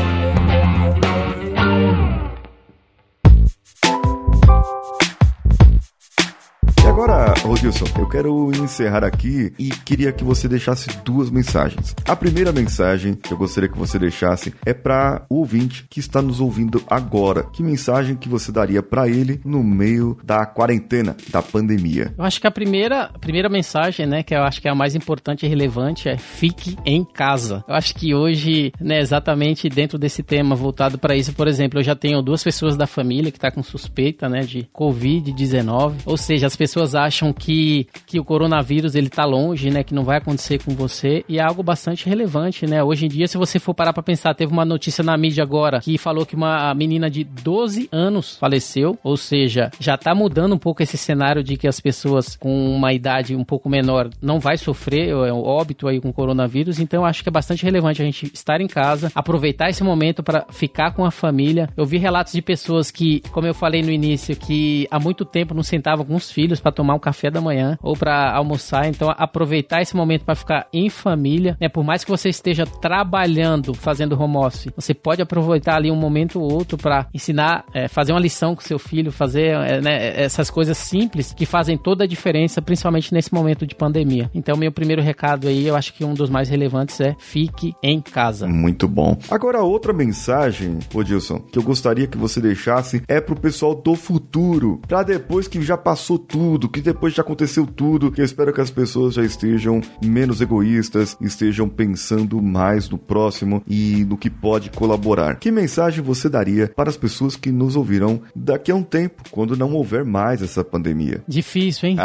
Agora 6.98 7.32
Rodilson, 7.44 7.86
eu 8.00 8.10
quero 8.10 8.52
encerrar 8.56 9.04
aqui 9.04 9.54
e 9.60 9.70
queria 9.70 10.12
que 10.12 10.24
você 10.24 10.48
deixasse 10.48 10.90
duas 11.06 11.30
mensagens. 11.30 11.96
A 12.04 12.16
primeira 12.16 12.52
mensagem 12.52 13.14
que 13.14 13.32
eu 13.32 13.38
gostaria 13.38 13.70
que 13.70 13.78
você 13.78 14.00
deixasse 14.00 14.52
é 14.66 14.74
para 14.74 15.24
o 15.30 15.36
ouvinte 15.36 15.86
que 15.92 16.00
está 16.00 16.24
nos 16.24 16.42
ouvindo 16.42 16.84
agora. 16.90 17.44
Que 17.54 17.62
mensagem 17.62 18.16
que 18.16 18.28
você 18.28 18.52
daria 18.52 18.82
para 18.82 19.08
ele 19.08 19.40
no 19.46 19.64
meio 19.64 20.18
da 20.24 20.44
quarentena, 20.48 21.16
da 21.30 21.40
pandemia? 21.40 22.16
Eu 22.18 22.24
acho 22.24 22.42
que 22.42 22.48
a 22.48 22.52
primeira, 22.52 23.04
a 23.04 23.20
primeira 23.20 23.48
mensagem, 23.48 24.08
né, 24.08 24.24
que 24.24 24.34
eu 24.34 24.42
acho 24.42 24.60
que 24.60 24.68
é 24.68 24.72
a 24.72 24.76
mais 24.76 24.96
importante 24.96 25.46
e 25.46 25.50
relevante 25.50 26.10
é 26.10 26.18
fique 26.18 26.76
em 26.84 27.06
casa. 27.06 27.64
Eu 27.68 27.76
acho 27.76 27.94
que 27.94 28.16
hoje, 28.16 28.74
né, 28.82 29.00
exatamente 29.00 29.70
dentro 29.70 30.00
desse 30.00 30.24
tema 30.24 30.56
voltado 30.56 30.98
para 30.98 31.16
isso, 31.16 31.32
por 31.34 31.48
exemplo, 31.48 31.80
eu 31.80 31.84
já 31.84 31.96
tenho 31.96 32.24
duas 32.24 32.44
pessoas 32.44 32.76
da 32.76 32.88
família 32.88 33.32
que 33.32 33.40
tá 33.40 33.52
com 33.52 33.62
suspeita, 33.62 34.28
né, 34.28 34.40
de 34.40 34.68
COVID-19, 34.74 35.98
ou 36.04 36.18
seja, 36.18 36.48
as 36.48 36.56
pessoas 36.56 36.87
acham 36.96 37.34
que, 37.34 37.88
que 38.06 38.20
o 38.20 38.24
coronavírus 38.24 38.96
ele 38.96 39.10
tá 39.10 39.26
longe, 39.26 39.70
né, 39.70 39.84
que 39.84 39.94
não 39.94 40.04
vai 40.04 40.18
acontecer 40.18 40.62
com 40.64 40.74
você, 40.74 41.24
e 41.28 41.40
é 41.40 41.42
algo 41.42 41.64
bastante 41.64 42.08
relevante, 42.08 42.66
né? 42.66 42.84
Hoje 42.84 43.06
em 43.06 43.10
dia, 43.10 43.28
se 43.28 43.38
você 43.38 43.60
for 43.60 43.74
parar 43.74 43.94
para 43.94 44.04
pensar, 44.04 44.34
teve 44.34 44.52
uma 44.52 44.66
notícia 44.66 45.04
na 45.04 45.18
mídia 45.18 45.44
agora 45.44 45.80
que 45.80 45.98
falou 45.98 46.26
que 46.26 46.36
uma 46.36 46.74
menina 46.74 47.10
de 47.10 47.24
12 47.24 47.90
anos 47.92 48.38
faleceu, 48.38 48.98
ou 49.04 49.18
seja, 49.18 49.72
já 49.80 49.98
tá 49.98 50.14
mudando 50.14 50.54
um 50.54 50.58
pouco 50.58 50.84
esse 50.84 50.98
cenário 50.98 51.44
de 51.44 51.58
que 51.58 51.68
as 51.68 51.80
pessoas 51.80 52.36
com 52.36 52.76
uma 52.76 52.94
idade 52.94 53.36
um 53.36 53.44
pouco 53.44 53.70
menor 53.70 54.10
não 54.22 54.40
vai 54.40 54.58
sofrer 54.58 55.10
é 55.10 55.34
um 55.34 55.44
óbito 55.44 55.88
aí 55.88 56.00
com 56.00 56.12
coronavírus, 56.12 56.80
então 56.80 57.06
acho 57.06 57.24
que 57.24 57.30
é 57.30 57.32
bastante 57.32 57.64
relevante 57.64 58.02
a 58.02 58.06
gente 58.06 58.32
estar 58.34 58.62
em 58.62 58.68
casa, 58.68 59.12
aproveitar 59.14 59.70
esse 59.70 59.84
momento 59.84 60.24
para 60.24 60.46
ficar 60.50 60.92
com 60.92 61.06
a 61.06 61.12
família. 61.12 61.70
Eu 61.76 61.86
vi 61.86 61.98
relatos 61.98 62.34
de 62.34 62.42
pessoas 62.42 62.92
que, 62.92 63.22
como 63.32 63.48
eu 63.48 63.54
falei 63.54 63.82
no 63.82 63.92
início, 63.92 64.36
que 64.36 64.88
há 64.92 65.00
muito 65.00 65.26
tempo 65.26 65.54
não 65.54 65.64
sentavam 65.64 66.06
com 66.06 66.16
os 66.16 66.32
filhos 66.32 66.60
para 66.60 66.72
tomar 66.78 66.94
um 66.94 67.00
café 67.00 67.32
da 67.32 67.42
manhã 67.42 67.78
ou 67.82 67.98
para 67.98 68.32
almoçar, 68.32 68.88
então 68.88 69.12
aproveitar 69.18 69.82
esse 69.82 69.96
momento 69.96 70.24
para 70.24 70.36
ficar 70.36 70.68
em 70.72 70.90
família, 70.90 71.58
né? 71.60 71.68
Por 71.68 71.84
mais 71.84 72.04
que 72.04 72.12
você 72.12 72.30
esteja 72.30 72.66
trabalhando, 72.66 73.74
fazendo 73.74 74.20
home 74.22 74.38
office, 74.38 74.72
você 74.76 74.94
pode 74.94 75.22
aproveitar 75.22 75.76
ali 75.76 75.90
um 75.90 75.96
momento 75.96 76.40
ou 76.40 76.54
outro 76.54 76.78
para 76.78 77.08
ensinar, 77.14 77.66
é, 77.74 77.88
fazer 77.88 78.12
uma 78.12 78.20
lição 78.20 78.56
com 78.56 78.62
seu 78.62 78.78
filho, 78.78 79.12
fazer 79.12 79.56
é, 79.56 79.82
né, 79.82 80.22
essas 80.22 80.52
coisas 80.52 80.78
simples 80.78 81.34
que 81.34 81.46
fazem 81.48 81.78
toda 81.78 82.04
a 82.04 82.08
diferença, 82.08 82.62
principalmente 82.62 83.12
nesse 83.12 83.34
momento 83.34 83.66
de 83.66 83.74
pandemia. 83.74 84.30
Então, 84.36 84.56
meu 84.56 84.72
primeiro 84.72 85.02
recado 85.02 85.48
aí, 85.48 85.66
eu 85.66 85.76
acho 85.76 85.94
que 85.94 86.06
um 86.06 86.14
dos 86.14 86.30
mais 86.30 86.48
relevantes 86.48 87.00
é 87.02 87.16
fique 87.18 87.74
em 87.82 88.00
casa. 88.00 88.48
Muito 88.48 88.88
bom. 88.88 89.18
Agora, 89.32 89.64
outra 89.64 89.92
mensagem, 89.94 90.78
Odilson, 90.94 91.40
que 91.40 91.58
eu 91.58 91.64
gostaria 91.64 92.06
que 92.06 92.18
você 92.18 92.40
deixasse 92.40 93.02
é 93.08 93.20
pro 93.20 93.36
pessoal 93.36 93.74
do 93.74 93.96
futuro, 93.96 94.80
para 94.88 95.02
depois 95.02 95.48
que 95.48 95.62
já 95.62 95.78
passou 95.78 96.20
tudo, 96.20 96.67
que 96.70 96.82
depois 96.82 97.14
já 97.14 97.22
aconteceu 97.22 97.66
tudo, 97.66 98.14
eu 98.18 98.26
espero 98.26 98.54
que 98.54 98.62
as 98.62 98.72
pessoas 98.72 99.16
já 99.16 99.24
estejam 99.24 99.82
menos 100.04 100.42
egoístas, 100.42 101.18
estejam 101.22 101.68
pensando 101.70 102.42
mais 102.42 102.90
no 102.90 102.98
próximo 102.98 103.62
e 103.68 104.06
no 104.06 104.18
que 104.18 104.30
pode 104.30 104.70
colaborar. 104.72 105.40
Que 105.40 105.52
mensagem 105.52 106.04
você 106.04 106.30
daria 106.30 106.72
para 106.76 106.90
as 106.90 106.98
pessoas 106.98 107.36
que 107.36 107.52
nos 107.52 107.76
ouvirão 107.76 108.22
daqui 108.36 108.72
a 108.72 108.76
um 108.76 108.84
tempo, 108.84 109.24
quando 109.32 109.58
não 109.58 109.74
houver 109.74 110.04
mais 110.04 110.42
essa 110.42 110.64
pandemia? 110.64 111.24
Difícil, 111.28 111.90
hein? 111.90 111.98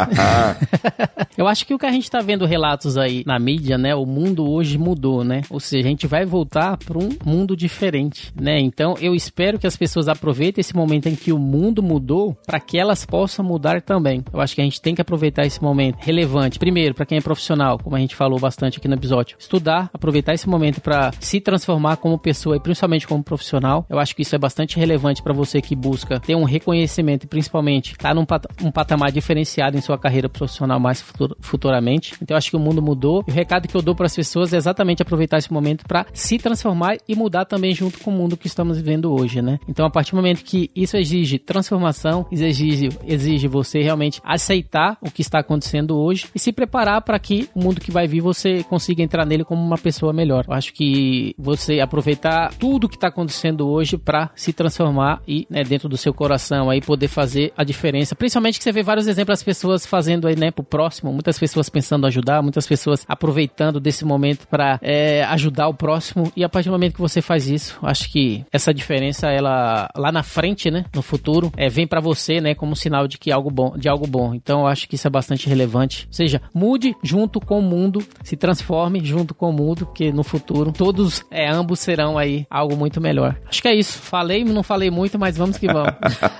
eu 1.37 1.47
acho 1.47 1.65
que 1.65 1.73
o 1.73 1.79
que 1.79 1.85
a 1.85 1.91
gente 1.91 2.09
tá 2.09 2.21
vendo 2.21 2.45
relatos 2.45 2.97
aí 2.97 3.23
na 3.25 3.39
mídia, 3.39 3.77
né? 3.77 3.95
O 3.95 4.05
mundo 4.05 4.49
hoje 4.49 4.77
mudou, 4.77 5.23
né? 5.23 5.41
Ou 5.49 5.59
seja, 5.59 5.87
a 5.87 5.89
gente 5.89 6.07
vai 6.07 6.25
voltar 6.25 6.77
para 6.77 6.97
um 6.97 7.09
mundo 7.25 7.55
diferente, 7.55 8.33
né? 8.39 8.59
Então, 8.59 8.95
eu 8.99 9.15
espero 9.15 9.59
que 9.59 9.67
as 9.67 9.75
pessoas 9.75 10.07
aproveitem 10.07 10.61
esse 10.61 10.75
momento 10.75 11.07
em 11.07 11.15
que 11.15 11.31
o 11.31 11.39
mundo 11.39 11.81
mudou 11.81 12.37
para 12.45 12.59
que 12.59 12.77
elas 12.77 13.05
possam 13.05 13.43
mudar 13.43 13.81
também. 13.81 14.23
Eu 14.33 14.41
acho 14.41 14.52
que 14.53 14.61
a 14.61 14.63
gente 14.63 14.81
tem 14.81 14.95
que 14.95 15.01
aproveitar 15.01 15.45
esse 15.45 15.61
momento 15.61 15.97
relevante. 15.99 16.59
Primeiro, 16.59 16.93
para 16.93 17.05
quem 17.05 17.17
é 17.17 17.21
profissional, 17.21 17.77
como 17.79 17.95
a 17.95 17.99
gente 17.99 18.15
falou 18.15 18.39
bastante 18.39 18.77
aqui 18.77 18.87
no 18.87 18.95
episódio, 18.95 19.37
estudar, 19.39 19.89
aproveitar 19.93 20.33
esse 20.33 20.47
momento 20.47 20.81
para 20.81 21.11
se 21.19 21.39
transformar 21.39 21.97
como 21.97 22.17
pessoa 22.17 22.55
e 22.55 22.59
principalmente 22.59 23.07
como 23.07 23.23
profissional. 23.23 23.85
Eu 23.89 23.99
acho 23.99 24.15
que 24.15 24.21
isso 24.21 24.35
é 24.35 24.37
bastante 24.37 24.77
relevante 24.77 25.21
para 25.21 25.33
você 25.33 25.61
que 25.61 25.75
busca 25.75 26.19
ter 26.19 26.35
um 26.35 26.43
reconhecimento 26.43 27.25
e 27.25 27.27
principalmente 27.27 27.91
estar 27.91 28.09
tá 28.09 28.15
num 28.15 28.25
pat 28.25 28.43
um 28.61 28.71
patamar 28.71 29.11
diferenciado 29.11 29.77
em 29.77 29.81
sua 29.81 29.97
carreira 29.97 30.29
profissional 30.29 30.79
mais 30.79 31.01
futur 31.01 31.35
futuramente. 31.39 32.15
Então 32.21 32.35
eu 32.35 32.37
acho 32.37 32.49
que 32.49 32.55
o 32.55 32.59
mundo 32.59 32.81
mudou. 32.81 33.23
E 33.27 33.31
o 33.31 33.33
recado 33.33 33.67
que 33.67 33.75
eu 33.75 33.81
dou 33.81 33.95
para 33.95 34.05
as 34.05 34.15
pessoas 34.15 34.53
é 34.53 34.57
exatamente 34.57 35.01
aproveitar 35.01 35.37
esse 35.37 35.51
momento 35.51 35.85
para 35.85 36.05
se 36.13 36.37
transformar 36.37 36.97
e 37.07 37.15
mudar 37.15 37.45
também 37.45 37.73
junto 37.73 37.99
com 37.99 38.11
o 38.11 38.13
mundo 38.13 38.37
que 38.37 38.47
estamos 38.47 38.77
vivendo 38.77 39.13
hoje, 39.13 39.41
né? 39.41 39.59
Então 39.67 39.85
a 39.85 39.89
partir 39.89 40.11
do 40.11 40.17
momento 40.17 40.43
que 40.43 40.69
isso 40.75 40.97
exige 40.97 41.39
transformação, 41.39 42.25
exige 42.31 42.89
exige 43.05 43.47
você 43.47 43.81
realmente 43.81 44.21
aceitar 44.43 44.97
o 45.01 45.09
que 45.09 45.21
está 45.21 45.39
acontecendo 45.39 45.97
hoje 45.97 46.27
e 46.35 46.39
se 46.39 46.51
preparar 46.51 47.01
para 47.01 47.17
que 47.17 47.49
o 47.55 47.63
mundo 47.63 47.79
que 47.79 47.91
vai 47.91 48.07
vir 48.07 48.21
você 48.21 48.63
consiga 48.63 49.01
entrar 49.01 49.25
nele 49.25 49.45
como 49.45 49.61
uma 49.61 49.77
pessoa 49.77 50.11
melhor. 50.11 50.45
Eu 50.47 50.53
acho 50.53 50.73
que 50.73 51.33
você 51.37 51.79
aproveitar 51.79 52.53
tudo 52.55 52.89
que 52.89 52.95
está 52.95 53.07
acontecendo 53.07 53.67
hoje 53.67 53.97
para 53.97 54.29
se 54.35 54.51
transformar 54.51 55.21
e 55.27 55.47
né, 55.49 55.63
dentro 55.63 55.87
do 55.87 55.97
seu 55.97 56.13
coração 56.13 56.69
aí 56.69 56.81
poder 56.81 57.07
fazer 57.07 57.53
a 57.55 57.63
diferença. 57.63 58.15
Principalmente 58.15 58.57
que 58.57 58.63
você 58.63 58.71
vê 58.71 58.83
vários 58.83 59.07
exemplos 59.07 59.39
das 59.39 59.43
pessoas 59.43 59.85
fazendo 59.85 60.27
aí 60.27 60.35
né 60.35 60.51
pro 60.51 60.63
próximo, 60.63 61.11
muitas 61.11 61.39
pessoas 61.39 61.69
pensando 61.69 62.05
ajudar, 62.05 62.41
muitas 62.41 62.67
pessoas 62.67 63.05
aproveitando 63.07 63.79
desse 63.79 64.03
momento 64.03 64.47
para 64.47 64.79
é, 64.81 65.23
ajudar 65.25 65.67
o 65.67 65.73
próximo 65.73 66.31
e 66.35 66.43
a 66.43 66.49
partir 66.49 66.69
do 66.69 66.73
momento 66.73 66.95
que 66.95 67.01
você 67.01 67.21
faz 67.21 67.47
isso, 67.47 67.79
acho 67.81 68.11
que 68.11 68.43
essa 68.51 68.73
diferença 68.73 69.27
ela 69.27 69.89
lá 69.95 70.11
na 70.11 70.23
frente, 70.23 70.69
né, 70.69 70.85
no 70.93 71.01
futuro, 71.01 71.51
é, 71.55 71.69
vem 71.69 71.87
para 71.87 72.01
você, 72.01 72.41
né, 72.41 72.53
como 72.53 72.75
sinal 72.75 73.07
de 73.07 73.17
que 73.17 73.31
algo 73.31 73.49
bom, 73.49 73.77
de 73.77 73.87
algo 73.87 74.05
bom. 74.07 74.32
Então 74.35 74.61
eu 74.61 74.67
acho 74.67 74.87
que 74.87 74.95
isso 74.95 75.07
é 75.07 75.09
bastante 75.09 75.47
relevante. 75.47 76.07
Ou 76.07 76.13
seja, 76.13 76.41
mude 76.53 76.95
junto 77.03 77.39
com 77.39 77.59
o 77.59 77.61
mundo, 77.61 78.03
se 78.23 78.35
transforme 78.35 79.03
junto 79.03 79.33
com 79.33 79.49
o 79.49 79.53
mundo, 79.53 79.85
porque 79.85 80.11
no 80.11 80.23
futuro 80.23 80.71
todos, 80.71 81.23
é, 81.29 81.49
ambos 81.49 81.79
serão 81.79 82.17
aí 82.17 82.45
algo 82.49 82.75
muito 82.75 82.99
melhor. 83.01 83.35
Acho 83.47 83.61
que 83.61 83.67
é 83.67 83.75
isso. 83.75 83.97
Falei, 83.97 84.43
não 84.43 84.63
falei 84.63 84.89
muito, 84.89 85.17
mas 85.17 85.37
vamos 85.37 85.57
que 85.57 85.67
vamos. 85.67 85.93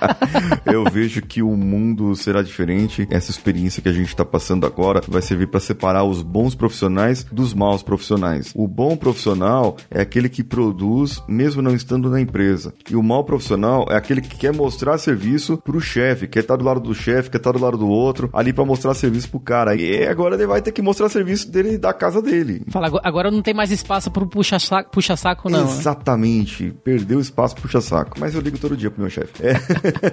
eu 0.66 0.84
vejo 0.84 1.22
que 1.22 1.42
o 1.42 1.56
mundo 1.56 2.14
será 2.14 2.42
diferente. 2.42 3.06
Essa 3.10 3.30
experiência 3.30 3.82
que 3.82 3.88
a 3.88 3.92
gente 3.92 4.08
está 4.08 4.24
passando 4.24 4.66
agora 4.66 5.00
vai 5.06 5.22
servir 5.22 5.48
para 5.48 5.60
separar 5.60 6.04
os 6.04 6.22
bons 6.22 6.54
profissionais 6.54 7.24
dos 7.24 7.54
maus 7.54 7.82
profissionais. 7.82 8.52
O 8.54 8.66
bom 8.66 8.96
profissional 8.96 9.76
é 9.90 10.00
aquele 10.00 10.28
que 10.28 10.42
produz 10.42 11.22
mesmo 11.28 11.62
não 11.62 11.74
estando 11.74 12.10
na 12.10 12.20
empresa. 12.20 12.74
E 12.90 12.96
o 12.96 13.02
mau 13.02 13.24
profissional 13.24 13.86
é 13.90 13.96
aquele 13.96 14.20
que 14.20 14.36
quer 14.36 14.52
mostrar 14.52 14.98
serviço 14.98 15.56
pro 15.58 15.80
chefe, 15.80 16.26
quer 16.26 16.40
estar 16.40 16.54
tá 16.54 16.58
do 16.58 16.64
lado 16.64 16.80
do 16.80 16.94
chefe, 16.94 17.30
quer 17.30 17.38
estar 17.38 17.52
tá 17.52 17.58
do 17.58 17.64
lado 17.64 17.73
do 17.76 17.88
outro, 17.88 18.30
ali 18.32 18.52
para 18.52 18.64
mostrar 18.64 18.94
serviço 18.94 19.28
pro 19.30 19.40
cara. 19.40 19.74
E 19.74 20.06
agora 20.06 20.34
ele 20.34 20.46
vai 20.46 20.62
ter 20.62 20.72
que 20.72 20.82
mostrar 20.82 21.08
serviço 21.08 21.50
dele 21.50 21.78
da 21.78 21.92
casa 21.92 22.20
dele. 22.20 22.62
Fala, 22.70 22.90
agora 23.02 23.30
não 23.30 23.42
tem 23.42 23.54
mais 23.54 23.70
espaço 23.70 24.10
pro 24.10 24.26
puxa-saco, 24.26 24.90
puxa-saco 24.90 25.48
não. 25.48 25.64
Né? 25.64 25.70
Exatamente. 25.70 26.64
Né? 26.64 26.72
Perdeu 26.82 27.20
espaço 27.20 27.54
pro 27.54 27.62
puxa-saco. 27.62 28.18
Mas 28.18 28.34
eu 28.34 28.40
ligo 28.40 28.58
todo 28.58 28.76
dia 28.76 28.90
pro 28.90 29.00
meu 29.00 29.10
chefe. 29.10 29.46
É. 29.46 29.54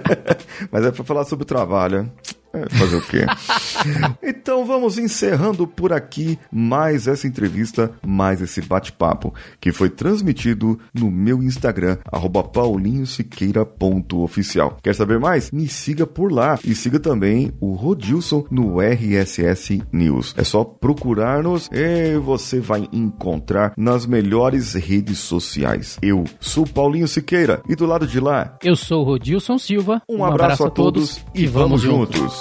Mas 0.72 0.86
é 0.86 0.92
pra 0.92 1.04
falar 1.04 1.26
sobre 1.26 1.44
o 1.44 1.46
trabalho. 1.46 2.12
É, 2.54 2.70
fazer 2.70 2.98
o 2.98 3.02
quê? 3.02 3.26
então 4.22 4.66
vamos 4.66 4.98
encerrando 4.98 5.66
por 5.66 5.94
aqui 5.94 6.38
mais 6.52 7.08
essa 7.08 7.26
entrevista, 7.28 7.92
mais 8.06 8.42
esse 8.42 8.60
bate-papo, 8.62 9.34
que 9.60 9.72
foi 9.72 9.90
transmitido 9.90 10.78
no 10.94 11.10
meu 11.10 11.42
Instagram, 11.42 11.98
paulinhosiqueira.oficial. 12.54 14.78
Quer 14.84 14.94
saber 14.96 15.20
mais? 15.20 15.50
Me 15.52 15.68
siga 15.68 16.06
por 16.06 16.32
lá 16.32 16.60
e 16.64 16.76
siga 16.76 17.00
também 17.00 17.52
o 17.60 17.74
Rodilson 17.74 18.46
no 18.52 18.80
RSS 18.82 19.82
News. 19.92 20.36
É 20.38 20.44
só 20.44 20.64
procurar-nos 20.64 21.68
e 21.72 22.18
você 22.18 22.60
vai 22.60 22.88
encontrar 22.92 23.74
nas 23.78 24.06
melhores 24.06 24.74
redes 24.74 25.20
sociais. 25.20 25.98
Eu 26.02 26.26
sou 26.40 26.66
Paulinho 26.66 27.08
Siqueira 27.08 27.62
e 27.68 27.76
do 27.76 27.86
lado 27.86 28.08
de 28.08 28.20
lá... 28.20 28.58
Eu 28.64 28.76
sou 28.76 29.04
Rodilson 29.04 29.58
Silva. 29.58 30.02
Um, 30.10 30.18
um 30.18 30.26
abraço, 30.26 30.44
abraço, 30.44 30.66
a 30.66 30.70
todos, 30.70 31.16
todos 31.16 31.26
e 31.34 31.48
vamos 31.48 31.82
juntos. 31.82 32.20
juntos. 32.20 32.41